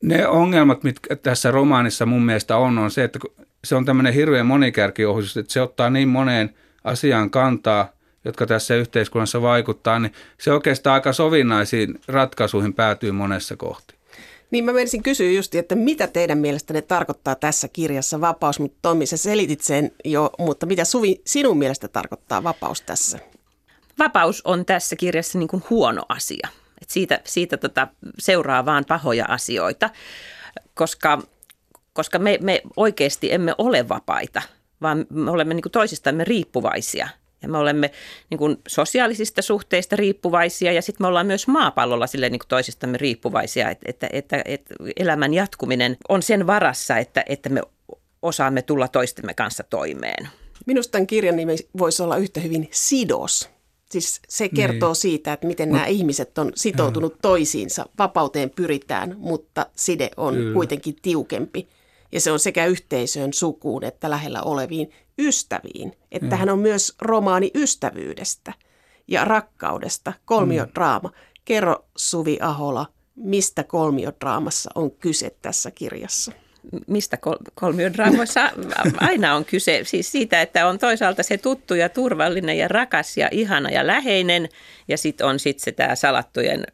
[0.02, 3.18] ne ongelmat, mitkä tässä romaanissa mun mielestä on, on se, että
[3.64, 7.88] se on tämmöinen hirveän monikärkiohjelma, että se ottaa niin moneen asiaan kantaa–
[8.24, 13.94] jotka tässä yhteiskunnassa vaikuttaa, niin se oikeastaan aika sovinnaisiin ratkaisuihin päätyy monessa kohti.
[14.50, 19.06] Niin mä menisin kysyä just, että mitä teidän mielestänne tarkoittaa tässä kirjassa vapaus, mutta Tommi
[19.06, 23.18] sä selitit sen jo, mutta mitä Suvi sinun mielestä tarkoittaa vapaus tässä?
[23.98, 26.48] Vapaus on tässä kirjassa niin kuin huono asia.
[26.82, 29.90] Et siitä siitä tota seuraa vaan pahoja asioita,
[30.74, 31.22] koska,
[31.92, 34.42] koska me, me oikeasti emme ole vapaita,
[34.82, 37.08] vaan me olemme niin kuin toisistamme riippuvaisia–
[37.42, 37.90] ja me olemme
[38.30, 42.98] niin kuin sosiaalisista suhteista riippuvaisia ja sitten me ollaan myös maapallolla sille niin kuin toisistamme
[42.98, 47.62] riippuvaisia, että, että, että, että elämän jatkuminen on sen varassa, että, että me
[48.22, 50.28] osaamme tulla toistemme kanssa toimeen.
[50.66, 53.48] Minusta tämän kirjan nimi voisi olla yhtä hyvin sidos.
[53.90, 54.96] Siis se kertoo niin.
[54.96, 57.18] siitä, että miten Mut, nämä ihmiset on sitoutunut joo.
[57.22, 57.86] toisiinsa.
[57.98, 60.54] Vapauteen pyritään, mutta side on Kyllä.
[60.54, 61.68] kuitenkin tiukempi.
[62.12, 65.92] Ja se on sekä yhteisöön, sukuun että lähellä oleviin ystäviin.
[66.12, 66.38] Että mm.
[66.38, 68.52] hän on myös romaani ystävyydestä
[69.08, 71.08] ja rakkaudesta, kolmiodraama.
[71.08, 71.14] Mm.
[71.44, 76.32] Kerro Suvi Ahola, mistä kolmiodraamassa on kyse tässä kirjassa?
[76.86, 78.50] mistä kol- kolmiodraamoissa
[79.08, 79.80] aina on kyse.
[79.84, 84.48] Siis siitä, että on toisaalta se tuttu ja turvallinen ja rakas ja ihana ja läheinen
[84.88, 86.64] ja sitten on sit se tämä salattujen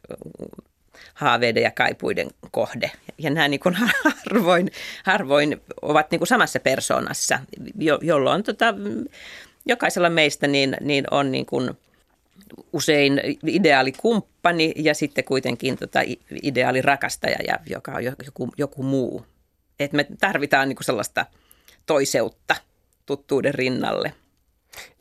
[1.17, 2.91] haaveiden ja kaipuiden kohde.
[3.17, 3.75] Ja nämä niin kuin
[4.25, 4.71] harvoin,
[5.03, 7.39] harvoin ovat niin kuin samassa persoonassa,
[7.79, 8.73] jo, jolloin tota,
[9.65, 11.71] jokaisella meistä niin, niin on niin kuin
[12.73, 15.99] usein ideaalikumppani ja sitten kuitenkin tota
[16.43, 19.25] ideaalirakastaja, ja joka on joku, joku muu.
[19.79, 21.25] Et me tarvitaan niin kuin sellaista
[21.85, 22.55] toiseutta
[23.05, 24.13] tuttuuden rinnalle.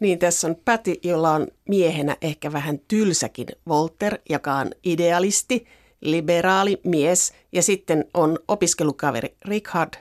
[0.01, 5.67] Niin, tässä on Päti, jolla on miehenä ehkä vähän tylsäkin Volter, joka on idealisti,
[6.11, 7.33] liberaali mies.
[7.53, 9.95] Ja sitten on opiskelukaveri Richard,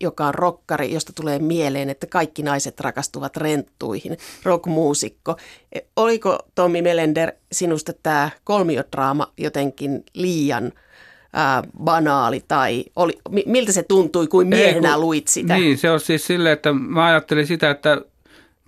[0.00, 5.36] joka on rokkari, josta tulee mieleen, että kaikki naiset rakastuvat renttuihin, rockmuusikko.
[5.72, 10.72] E, oliko Tommi Melender sinusta tämä kolmiodraama jotenkin liian
[11.32, 15.54] ää, banaali tai oli, miltä se tuntui, kuin miehenä Ei, kun, luit sitä?
[15.54, 18.02] Niin, se on siis silleen, että mä ajattelin sitä, että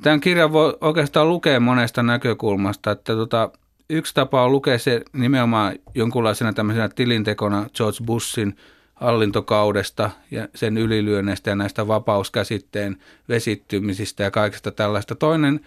[0.02, 3.50] tämän kirjan voi oikeastaan lukea monesta näkökulmasta, että tota,
[3.90, 8.56] yksi tapa on lukea se nimenomaan jonkunlaisena tämmöisenä tilintekona George Bushin
[8.94, 12.96] hallintokaudesta ja sen ylilyönneistä ja näistä vapauskäsitteen
[13.28, 15.14] vesittymisistä ja kaikesta tällaista.
[15.14, 15.60] Toinen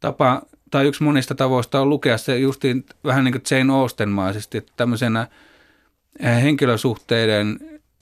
[0.00, 5.26] tapa tai yksi monista tavoista on lukea se justiin vähän niin kuin Jane Austen-maisesti, tämmöisenä
[6.20, 7.58] eh, henkilösuhteiden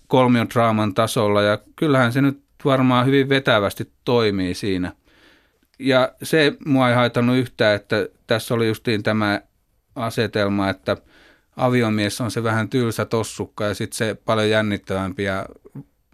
[0.08, 4.92] kolmiodraaman tasolla ja kyllähän se nyt varmaan hyvin vetävästi toimii siinä.
[5.78, 9.40] Ja se mua ei haitannut yhtään, että tässä oli justiin tämä
[9.94, 10.96] asetelma, että
[11.56, 15.46] aviomies on se vähän tylsä tossukka ja sitten se paljon jännittävämpi ja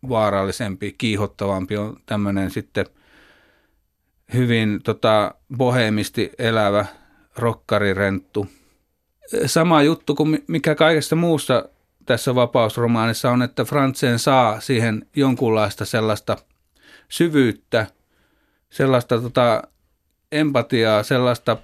[0.08, 2.86] vaarallisempi, kiihottavampi on tämmöinen sitten
[4.34, 6.86] hyvin tota, bohemisti elävä
[7.36, 8.46] rokkarirenttu.
[9.46, 11.68] Sama juttu kuin mikä kaikessa muussa
[12.06, 16.36] tässä vapausromaanissa on, että Frantzen saa siihen jonkunlaista sellaista
[17.08, 17.86] syvyyttä,
[18.70, 19.62] sellaista tota,
[20.32, 21.56] empatiaa, sellaista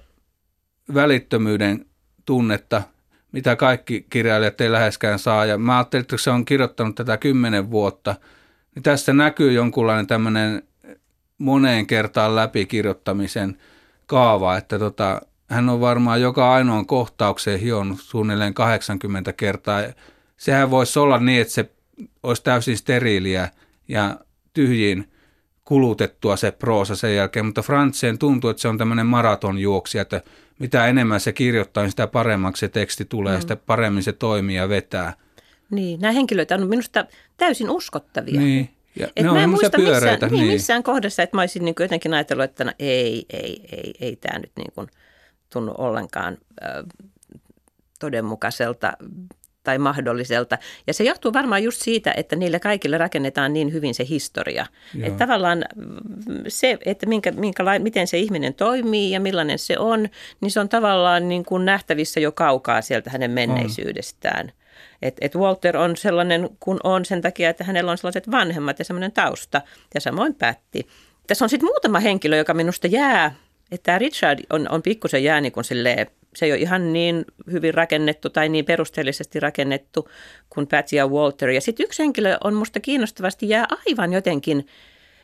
[0.93, 1.85] välittömyyden
[2.25, 2.81] tunnetta,
[3.31, 5.45] mitä kaikki kirjailijat ei läheskään saa.
[5.45, 8.15] Ja mä ajattelin, että se on kirjoittanut tätä kymmenen vuotta,
[8.75, 10.63] niin tässä näkyy jonkunlainen tämmöinen
[11.37, 13.57] moneen kertaan läpikirjoittamisen
[14.05, 19.81] kaava, että tota, hän on varmaan joka ainoan kohtaukseen hionnut suunnilleen 80 kertaa.
[20.37, 21.71] Sehän voisi olla niin, että se
[22.23, 23.49] olisi täysin steriiliä
[23.87, 24.19] ja
[24.53, 25.11] tyhjiin
[25.65, 30.21] kulutettua se proosa sen jälkeen, mutta Frantseen tuntuu, että se on tämmöinen maratonjuoksija, että
[30.59, 33.41] mitä enemmän se kirjoittaa, niin sitä paremmaksi se teksti tulee, mm.
[33.41, 35.13] sitä paremmin se toimii ja vetää.
[35.69, 37.05] Niin, nämä henkilöt on minusta
[37.37, 38.39] täysin uskottavia.
[38.39, 38.69] Niin.
[38.99, 40.53] Ja et ne mä en muista pyöreitä, missään, niin, niin.
[40.53, 44.39] missään kohdassa, että mä olisin niin jotenkin ajatellut, että no, ei, ei, ei, ei tämä
[44.39, 44.87] nyt niin kuin
[45.49, 46.85] tunnu ollenkaan äh,
[47.99, 48.93] todenmukaiselta
[49.65, 50.57] tai mahdolliselta.
[50.87, 54.65] Ja se johtuu varmaan just siitä, että niille kaikille rakennetaan niin hyvin se historia.
[54.93, 55.07] Joo.
[55.07, 55.65] Että tavallaan
[56.47, 60.09] se, että minkä, minkä, miten se ihminen toimii ja millainen se on,
[60.41, 64.51] niin se on tavallaan niin kuin nähtävissä jo kaukaa sieltä hänen menneisyydestään.
[65.01, 68.85] Et, et Walter on sellainen kun on sen takia, että hänellä on sellaiset vanhemmat ja
[68.85, 69.61] semmoinen tausta
[69.93, 70.87] ja samoin Pätti.
[71.27, 73.35] Tässä on sitten muutama henkilö, joka minusta jää,
[73.71, 77.25] että tämä Richard on, on pikkusen jää niin kuin silleen se ei ole ihan niin
[77.51, 80.09] hyvin rakennettu tai niin perusteellisesti rakennettu
[80.49, 81.49] kuin Patsy ja Walter.
[81.49, 84.67] Ja sitten yksi henkilö on musta kiinnostavasti jää aivan jotenkin,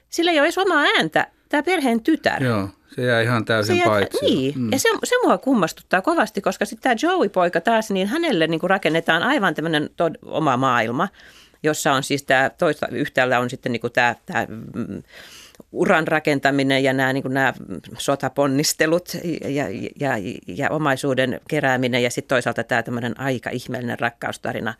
[0.09, 2.43] sillä ei ole edes omaa ääntä, tämä perheen tytär.
[2.43, 4.25] Joo, se jää ihan täysin se paitsi.
[4.25, 4.71] Niin, mm.
[4.71, 8.69] ja se, se mua kummastuttaa kovasti, koska sitten tämä Joey-poika taas, niin hänelle niin kuin
[8.69, 9.89] rakennetaan aivan tämmöinen
[10.25, 11.07] oma maailma,
[11.63, 15.03] jossa on siis tämä, toista yhtäällä on sitten niin kuin tämä, tämä mm,
[15.71, 17.53] uran rakentaminen ja nämä, niin kuin nämä
[17.97, 19.09] sotaponnistelut
[19.43, 19.65] ja,
[19.99, 20.11] ja,
[20.47, 24.73] ja omaisuuden kerääminen ja sitten toisaalta tämä tämmöinen aika ihmeellinen rakkaustarina.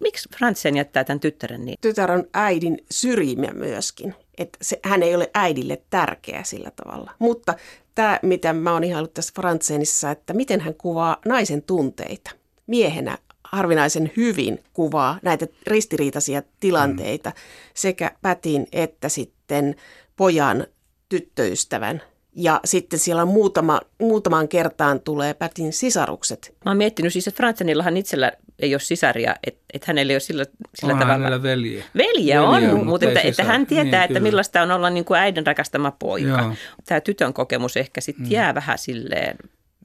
[0.00, 1.78] Miksi Fransen jättää tämän tyttären niin?
[1.80, 4.14] Tytär on äidin syrjimä myöskin.
[4.38, 7.12] Että se, hän ei ole äidille tärkeä sillä tavalla.
[7.18, 7.54] Mutta
[7.94, 12.30] tämä, mitä mä oon ihailut tässä Fransenissa, että miten hän kuvaa naisen tunteita.
[12.66, 17.36] Miehenä harvinaisen hyvin kuvaa näitä ristiriitaisia tilanteita mm.
[17.74, 19.76] sekä Pätin että sitten
[20.16, 20.66] pojan
[21.08, 22.02] tyttöystävän.
[22.36, 26.54] Ja sitten siellä on muutama, muutamaan kertaan tulee Pätin sisarukset.
[26.64, 30.20] Mä oon miettinyt siis, että Fransenillahan itsellä ei ole sisaria, että, että hänellä ei ole
[30.20, 30.44] sillä,
[30.74, 31.18] sillä on tavalla.
[31.18, 31.84] hänellä veljiä.
[31.96, 34.20] Veljiä on, on mutta että, että hän tietää, niin, että kyllä.
[34.20, 36.28] millaista on olla niin kuin äidin rakastama poika.
[36.28, 36.54] Joo.
[36.84, 38.32] Tämä tytön kokemus ehkä sitten mm.
[38.32, 39.36] jää vähän silleen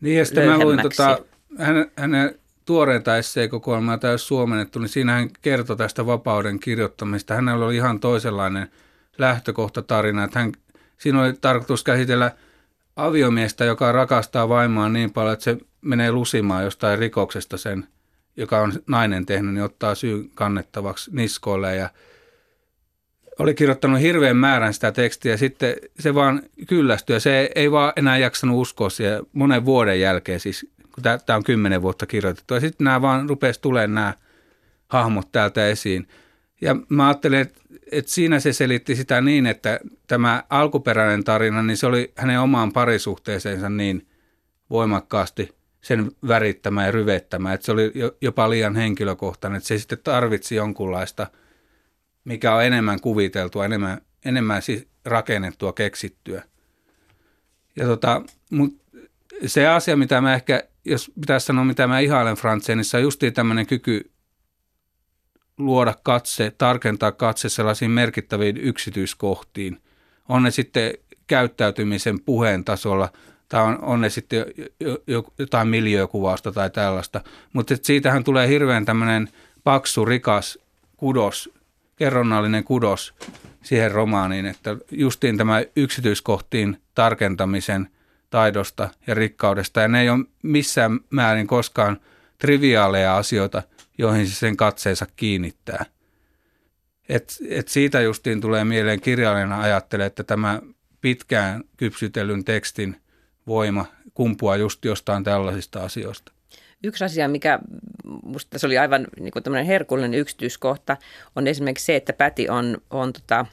[0.02, 1.20] Niin ja sitten mä luin tota,
[1.58, 7.34] hänen, hänen tuoreinta esseekokoelmaa täys suomennettu, niin siinä hän kertoi tästä vapauden kirjoittamista.
[7.34, 8.72] Hänellä oli ihan toisenlainen–
[9.18, 10.52] lähtökohtatarina, että hän,
[10.98, 12.32] siinä oli tarkoitus käsitellä
[12.96, 17.88] aviomiestä, joka rakastaa vaimoa niin paljon, että se menee lusimaan jostain rikoksesta sen,
[18.38, 21.90] joka on nainen tehnyt, niin ottaa syyn kannettavaksi niskoille ja
[23.40, 28.18] oli kirjoittanut hirveän määrän sitä tekstiä sitten se vaan kyllästyi ja se ei vaan enää
[28.18, 32.54] jaksanut uskoa siihen monen vuoden jälkeen, siis kun tämä on kymmenen vuotta kirjoitettu.
[32.54, 34.14] Ja sitten nämä vaan rupesi tulemaan nämä
[34.88, 36.08] hahmot täältä esiin.
[36.62, 41.78] Ja mä ajattelin, että et siinä se selitti sitä niin, että tämä alkuperäinen tarina, niin
[41.78, 44.08] se oli hänen omaan parisuhteeseensa niin
[44.70, 50.56] voimakkaasti sen värittämä ja ryvettämä, että se oli jopa liian henkilökohtainen, että se sitten tarvitsi
[50.56, 51.28] jonkunlaista,
[52.24, 56.44] mikä on enemmän kuviteltua, enemmän enemmän siis rakennettua, keksittyä.
[57.76, 58.82] Ja tota, mut
[59.46, 63.68] se asia, mitä mä ehkä, jos pitäisi sanoa, mitä mä ihailen Franzenissa, on justiin tämmöinen
[63.68, 64.12] kyky
[65.58, 69.82] luoda katse, tarkentaa katse sellaisiin merkittäviin yksityiskohtiin.
[70.30, 70.94] On ne sitten
[71.28, 73.10] käyttäytymisen puheen tasolla
[73.50, 74.46] tai on, on ne sitten
[75.38, 77.22] jotain miljöökuvausta tai tällaista.
[77.54, 79.30] Mutta siitähän tulee hirveän tämmöinen
[79.64, 80.60] paksu, rikas
[80.98, 81.50] kudos,
[81.96, 83.14] kerronnallinen kudos
[83.64, 87.90] siihen romaaniin, että justiin tämä yksityiskohtiin tarkentamisen
[88.30, 89.82] taidosta ja rikkaudesta.
[89.82, 92.00] Ja ne ei ole missään määrin koskaan
[92.38, 93.64] triviaaleja asioita,
[93.98, 95.86] joihin se sen katseensa kiinnittää.
[97.10, 100.62] Et, et siitä justiin tulee mieleen kirjailijana ajattele, että tämä
[101.02, 103.02] pitkään kypsytellyn tekstin
[103.48, 106.32] voima kumpuaa just jostain tällaisista asioista.
[106.84, 107.60] Yksi asia, mikä
[108.26, 110.98] minusta oli aivan niin herkullinen yksityiskohta,
[111.36, 113.46] on esimerkiksi se, että Päti on, on tota,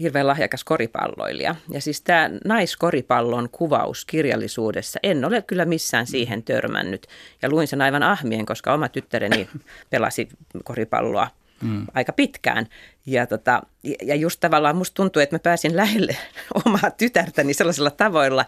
[0.00, 1.54] hirveän lahjakas koripalloilija.
[1.70, 7.06] Ja siis tämä naiskoripallon kuvaus kirjallisuudessa, en ole kyllä missään siihen törmännyt.
[7.42, 9.48] Ja luin sen aivan ahmien, koska oma tyttäreni
[9.90, 10.28] pelasi
[10.64, 11.28] koripalloa
[11.62, 11.86] mm.
[11.94, 12.66] aika pitkään.
[13.06, 13.62] Ja, tota,
[14.02, 16.16] ja just tavallaan musta tuntuu, että mä pääsin lähelle
[16.64, 18.44] omaa tytärtäni sellaisilla tavoilla,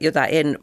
[0.00, 0.58] jota en,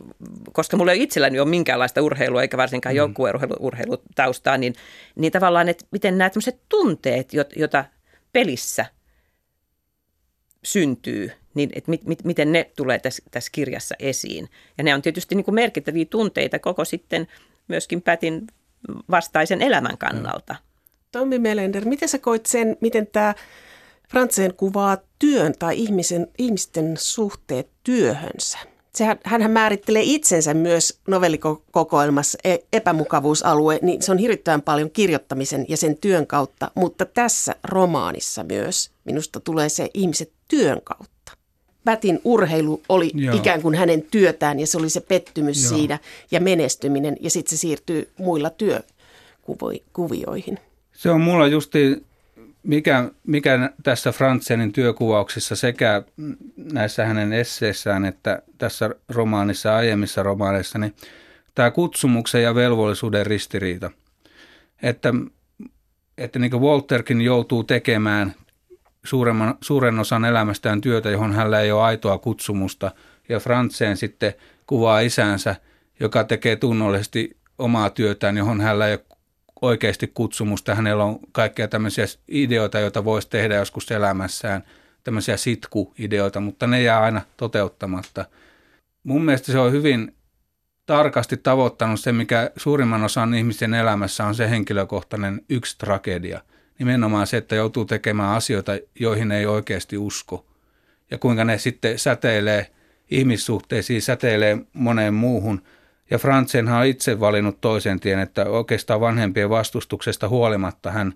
[0.54, 2.98] koska mulla ei itselläni ole minkäänlaista urheilua eikä varsinkaan mm.
[2.98, 4.76] joukkueurheilutaustaa, niin,
[5.16, 6.30] niin tavallaan, että miten nämä
[6.70, 7.86] tunteet, joita
[8.34, 8.86] pelissä
[10.64, 14.50] syntyy, niin että mit, mit, miten ne tulee tässä, tässä kirjassa esiin.
[14.78, 17.28] Ja ne on tietysti niin kuin merkittäviä tunteita koko sitten
[17.68, 18.48] myöskin Pätin
[19.12, 20.54] vastaisen elämän kannalta.
[20.54, 20.60] Mm.
[21.12, 23.36] Tommi Melender, miten sä koit sen, miten tämä
[24.10, 28.58] Frantseen kuvaa työn tai ihmisen, ihmisten suhteet työhönsä?
[28.96, 35.78] Sehän, hänhän määrittelee itsensä myös novellikokoelmassa e, epämukavuusalue, niin se on hirvittävän paljon kirjoittamisen ja
[35.78, 41.32] sen työn kautta, mutta tässä romaanissa myös minusta tulee se ihmiset työn kautta.
[41.86, 43.36] Pätin urheilu oli Joo.
[43.36, 45.78] ikään kuin hänen työtään ja se oli se pettymys Joo.
[45.78, 46.00] siinä
[46.32, 50.60] ja menestyminen ja sitten se siirtyy muilla työkuvioihin.
[50.94, 52.04] Se on mulla justi,
[52.64, 56.04] mikä, mikä tässä Frantsenin työkuvauksissa sekä
[56.56, 60.96] näissä hänen esseissään että tässä romaanissa aiemmissa romaaneissa, niin
[61.56, 63.92] tämä kutsumuksen ja velvollisuuden ristiriita.
[64.84, 65.14] Että,
[66.18, 68.36] että niin kuin Walterkin joutuu tekemään
[69.06, 72.92] suuremman, suuren osan elämästään työtä, johon hänellä ei ole aitoa kutsumusta,
[73.30, 74.34] ja Frantseen sitten
[74.68, 75.56] kuvaa isänsä,
[76.00, 79.06] joka tekee tunnollisesti omaa työtään, johon hänellä ei ole
[79.62, 80.76] oikeasti kutsumusta.
[80.76, 84.64] Hänellä on kaikkea tämmöisiä ideoita, joita voisi tehdä joskus elämässään,
[85.04, 88.26] tämmöisiä sitkuideoita, mutta ne jää aina toteuttamatta.
[89.04, 90.16] Mun mielestä se on hyvin
[90.86, 96.42] tarkasti tavoittanut se, mikä suurimman osan ihmisten elämässä on se henkilökohtainen yksi tragedia.
[96.82, 100.46] Nimenomaan se, että joutuu tekemään asioita, joihin ei oikeasti usko.
[101.12, 102.72] Ja kuinka ne sitten säteilee
[103.12, 105.62] ihmissuhteisiin, säteilee moneen muuhun–
[106.12, 111.14] ja Franzenhan on itse valinnut toisen tien, että oikeastaan vanhempien vastustuksesta huolimatta hän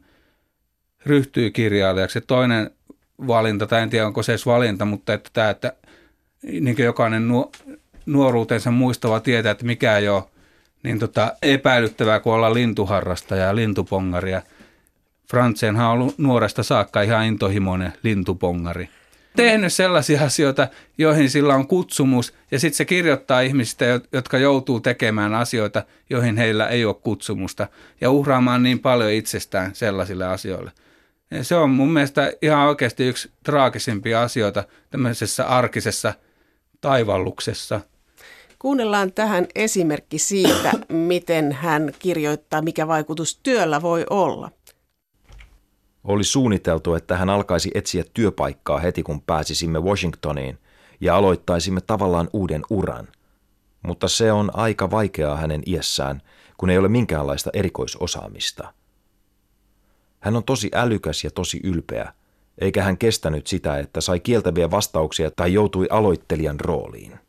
[1.05, 2.21] ryhtyy kirjailijaksi.
[2.21, 2.71] Toinen
[3.27, 5.73] valinta, tai en tiedä onko se edes valinta, mutta että tämä, että
[6.43, 7.27] niin jokainen
[8.05, 10.23] nuoruutensa muistava tietää, että mikä ei ole
[10.83, 14.41] niin tota, epäilyttävää kuin olla lintuharrastaja ja lintupongaria.
[15.29, 18.89] Franzenhan on ollut nuoresta saakka ihan intohimoinen lintupongari
[19.35, 25.33] tehnyt sellaisia asioita, joihin sillä on kutsumus, ja sitten se kirjoittaa ihmisistä, jotka joutuu tekemään
[25.33, 27.67] asioita, joihin heillä ei ole kutsumusta,
[28.01, 30.71] ja uhraamaan niin paljon itsestään sellaisille asioille.
[31.31, 36.13] Ja se on mun mielestä ihan oikeasti yksi traagisimpia asioita tämmöisessä arkisessa
[36.81, 37.81] taivalluksessa.
[38.59, 44.51] Kuunnellaan tähän esimerkki siitä, miten hän kirjoittaa, mikä vaikutus työllä voi olla.
[46.05, 50.57] Oli suunniteltu, että hän alkaisi etsiä työpaikkaa heti kun pääsisimme Washingtoniin
[51.01, 53.07] ja aloittaisimme tavallaan uuden uran.
[53.83, 56.21] Mutta se on aika vaikeaa hänen iässään,
[56.57, 58.73] kun ei ole minkäänlaista erikoisosaamista.
[60.19, 62.13] Hän on tosi älykäs ja tosi ylpeä,
[62.57, 67.19] eikä hän kestänyt sitä, että sai kieltäviä vastauksia tai joutui aloittelijan rooliin.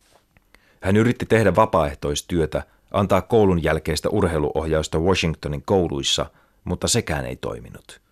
[0.80, 6.26] Hän yritti tehdä vapaaehtoistyötä, antaa koulun jälkeistä urheiluohjausta Washingtonin kouluissa,
[6.64, 8.05] mutta sekään ei toiminut.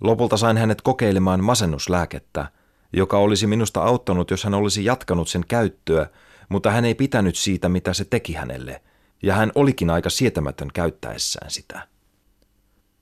[0.00, 2.46] Lopulta sain hänet kokeilemaan masennuslääkettä,
[2.92, 6.06] joka olisi minusta auttanut, jos hän olisi jatkanut sen käyttöä,
[6.48, 8.82] mutta hän ei pitänyt siitä, mitä se teki hänelle,
[9.22, 11.88] ja hän olikin aika sietämätön käyttäessään sitä.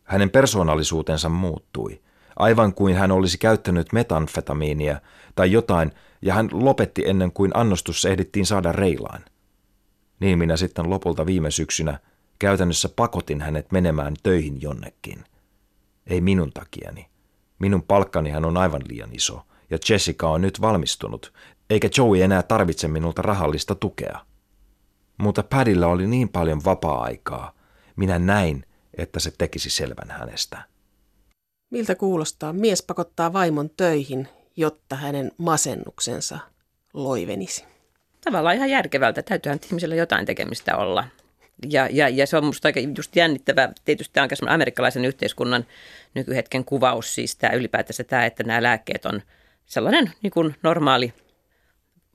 [0.04, 2.00] Hänen persoonallisuutensa muuttui,
[2.36, 5.00] aivan kuin hän olisi käyttänyt metanfetamiinia
[5.34, 9.24] tai jotain, ja hän lopetti ennen kuin annostus ehdittiin saada reilaan.
[10.20, 11.98] Niin minä sitten lopulta viime syksynä
[12.38, 15.24] käytännössä pakotin hänet menemään töihin jonnekin.
[16.06, 17.08] Ei minun takiani.
[17.58, 21.32] Minun palkkanihan on aivan liian iso, ja Jessica on nyt valmistunut,
[21.70, 24.18] eikä Joey enää tarvitse minulta rahallista tukea.
[25.18, 27.52] Mutta Padilla oli niin paljon vapaa-aikaa.
[27.96, 30.62] Minä näin, että se tekisi selvän hänestä.
[31.70, 32.52] Miltä kuulostaa?
[32.52, 36.38] Mies pakottaa vaimon töihin, jotta hänen masennuksensa
[36.94, 37.64] loivenisi.
[38.24, 39.22] Tavallaan ihan järkevältä.
[39.22, 41.04] Täytyyhän ihmisellä jotain tekemistä olla.
[41.68, 43.68] Ja, ja, ja se on minusta aika just jännittävä.
[43.84, 45.66] Tietysti tämä on amerikkalaisen yhteiskunnan
[46.14, 49.22] nykyhetken kuvaus, siis tämä ylipäätänsä tämä, että nämä lääkkeet on
[49.66, 51.12] sellainen niin kuin normaali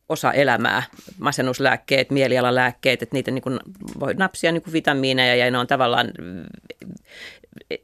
[0.10, 0.84] osa elämää,
[1.18, 3.60] masennuslääkkeet, mielialalääkkeet, että niitä niin kuin
[4.00, 6.12] voi napsia niin kuin vitamiineja ja ne on tavallaan,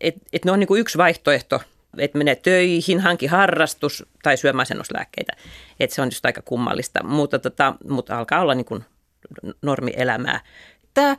[0.02, 1.62] että et ne on niin kuin yksi vaihtoehto,
[1.98, 5.34] että menee töihin, hanki harrastus tai syö masennuslääkkeitä.
[5.80, 8.86] Että se on just aika kummallista, mutta, tota, mutta alkaa olla niin kuin
[9.62, 10.40] normielämää.
[10.94, 11.18] Tämä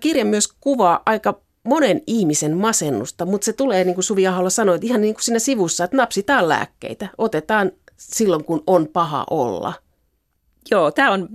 [0.00, 4.78] kirja myös kuvaa aika monen ihmisen masennusta, mutta se tulee, niin kuin Suvi Aholla sanoi,
[4.82, 9.72] ihan niin kuin siinä sivussa, että napsitaan lääkkeitä, otetaan silloin, kun on paha olla.
[10.70, 11.28] Joo, tämä on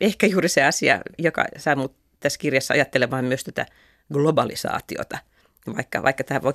[0.00, 3.66] ehkä juuri se asia, joka saa mut tässä kirjassa ajattelemaan myös tätä
[4.12, 5.18] globalisaatiota.
[5.76, 6.52] Vaikka, vaikka tämä voi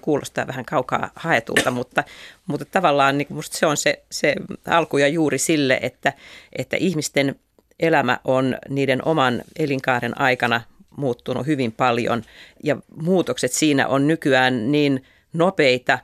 [0.00, 2.04] kuulostaa vähän kaukaa haetulta, mutta,
[2.46, 4.34] mutta tavallaan niin musta se on se, se
[4.66, 6.12] alku ja juuri sille, että,
[6.52, 7.40] että ihmisten
[7.80, 10.60] elämä on niiden oman elinkaaren aikana
[10.96, 12.22] muuttunut hyvin paljon
[12.64, 15.98] ja muutokset siinä on nykyään niin nopeita,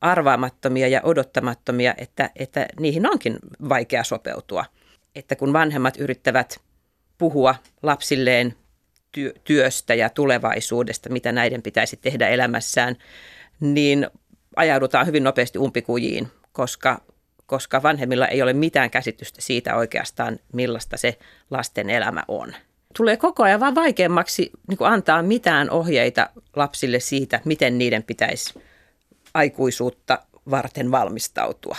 [0.00, 3.38] arvaamattomia ja odottamattomia, että, että niihin onkin
[3.68, 4.64] vaikea sopeutua.
[5.14, 6.60] Että kun vanhemmat yrittävät
[7.18, 8.54] puhua lapsilleen
[9.44, 12.96] työstä ja tulevaisuudesta, mitä näiden pitäisi tehdä elämässään,
[13.60, 14.10] niin
[14.56, 17.02] ajaudutaan hyvin nopeasti umpikujiin, koska,
[17.46, 21.18] koska vanhemmilla ei ole mitään käsitystä siitä oikeastaan, millaista se
[21.50, 22.54] lasten elämä on
[22.96, 28.60] tulee koko ajan vaan vaikeammaksi niin kuin antaa mitään ohjeita lapsille siitä, miten niiden pitäisi
[29.34, 30.18] aikuisuutta
[30.50, 31.76] varten valmistautua.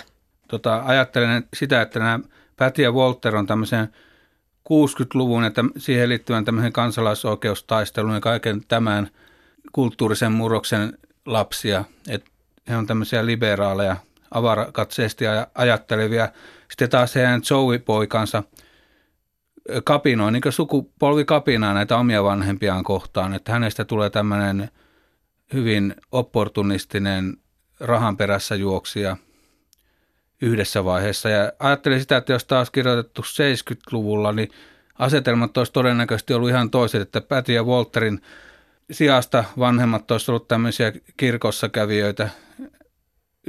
[0.48, 2.20] Tota, ajattelen sitä, että nämä
[2.56, 3.88] Päti ja Walter on tämmöisen
[4.70, 9.10] 60-luvun että siihen liittyvän tämmöisen kansalaisoikeustaistelun ja kaiken tämän
[9.72, 11.86] kulttuurisen murroksen lapsia.
[12.10, 12.32] Että
[12.70, 13.96] he on tämmöisiä liberaaleja,
[14.32, 15.26] avarakatseesti
[15.56, 16.30] ajattelevia.
[16.70, 18.44] Sitten taas heidän Joey-poikansa–
[19.84, 24.70] kapinoi, niin sukupolvi kapinaa näitä omia vanhempiaan kohtaan, että hänestä tulee tämmöinen
[25.54, 27.38] hyvin opportunistinen
[27.80, 29.18] rahan perässä juoksija
[30.42, 31.30] yhdessä vaiheessa.
[31.30, 34.50] Ja ajattelin sitä, että jos taas kirjoitettu 70-luvulla, niin
[35.00, 38.22] asetelmat olisi todennäköisesti ollut ihan toiset, että Päti ja Walterin
[38.92, 42.30] sijasta vanhemmat olisivat ollut tämmöisiä kirkossa kävijöitä,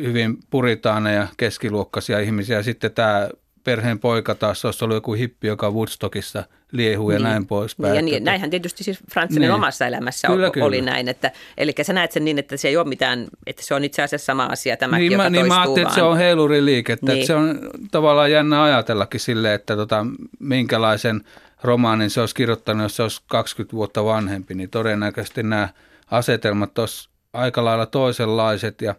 [0.02, 2.62] hyvin puritaaneja, keskiluokkaisia ihmisiä.
[2.62, 3.28] Sitten tämä
[3.64, 7.22] perheen poika taas olisi ollut joku hippi, joka Woodstockissa liehuu niin.
[7.22, 7.92] ja näin poispäin.
[7.92, 9.54] Niin, ja niin, näinhän tietysti siis Frantsinen niin.
[9.54, 10.66] omassa elämässä kyllä, kyllä.
[10.66, 11.08] oli näin.
[11.08, 14.02] Että, eli sä näet sen niin, että se ei ole mitään, että se on itse
[14.02, 17.06] asiassa sama asia tämäkin, niin, joka mä, niin mä ajattelin, että se on heiluriliikettä.
[17.06, 17.14] Niin.
[17.16, 20.06] Että se on tavallaan jännä ajatellakin sille, että tota,
[20.38, 21.24] minkälaisen
[21.62, 25.68] romaanin se olisi kirjoittanut, jos se olisi 20 vuotta vanhempi, niin todennäköisesti nämä
[26.10, 28.94] asetelmat olisivat aika lailla toisenlaiset ja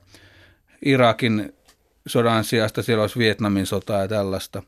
[0.85, 1.53] Irakin
[2.07, 4.63] sodan sijasta siellä olisi Vietnamin sota ja tällaista.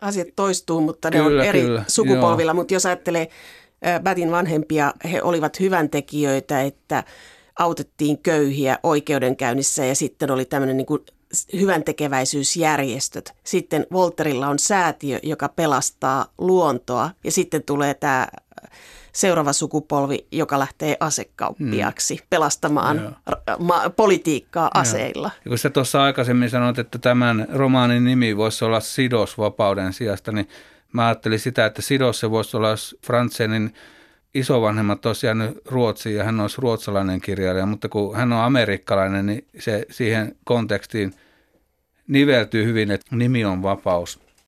[0.00, 2.50] Asiat toistuu, mutta ne kyllä, on eri kyllä, sukupolvilla.
[2.50, 2.54] Joo.
[2.54, 3.28] Mutta jos ajattelee
[4.02, 7.04] Batin vanhempia, he olivat hyväntekijöitä, että
[7.58, 11.00] autettiin köyhiä oikeudenkäynnissä ja sitten oli tämmöinen niin kuin
[11.60, 13.32] hyvän tekeväisyysjärjestöt.
[13.44, 18.28] Sitten Volterilla on säätiö, joka pelastaa luontoa ja sitten tulee tämä
[19.12, 22.26] seuraava sukupolvi, joka lähtee asekauppiaksi hmm.
[22.30, 23.16] pelastamaan
[23.58, 25.30] ma- politiikkaa aseilla.
[25.44, 30.32] Ja kun sä tuossa aikaisemmin sanoit, että tämän romaanin nimi voisi olla Sidos vapauden sijasta,
[30.32, 30.48] niin
[30.92, 33.74] mä ajattelin sitä, että Sidos se voisi olla, jos Frantsenin
[34.34, 39.46] isovanhemmat olisi jäänyt Ruotsiin ja hän olisi ruotsalainen kirjailija, mutta kun hän on amerikkalainen, niin
[39.58, 41.12] se siihen kontekstiin
[42.08, 44.20] niveltyy hyvin, että nimi on vapaus.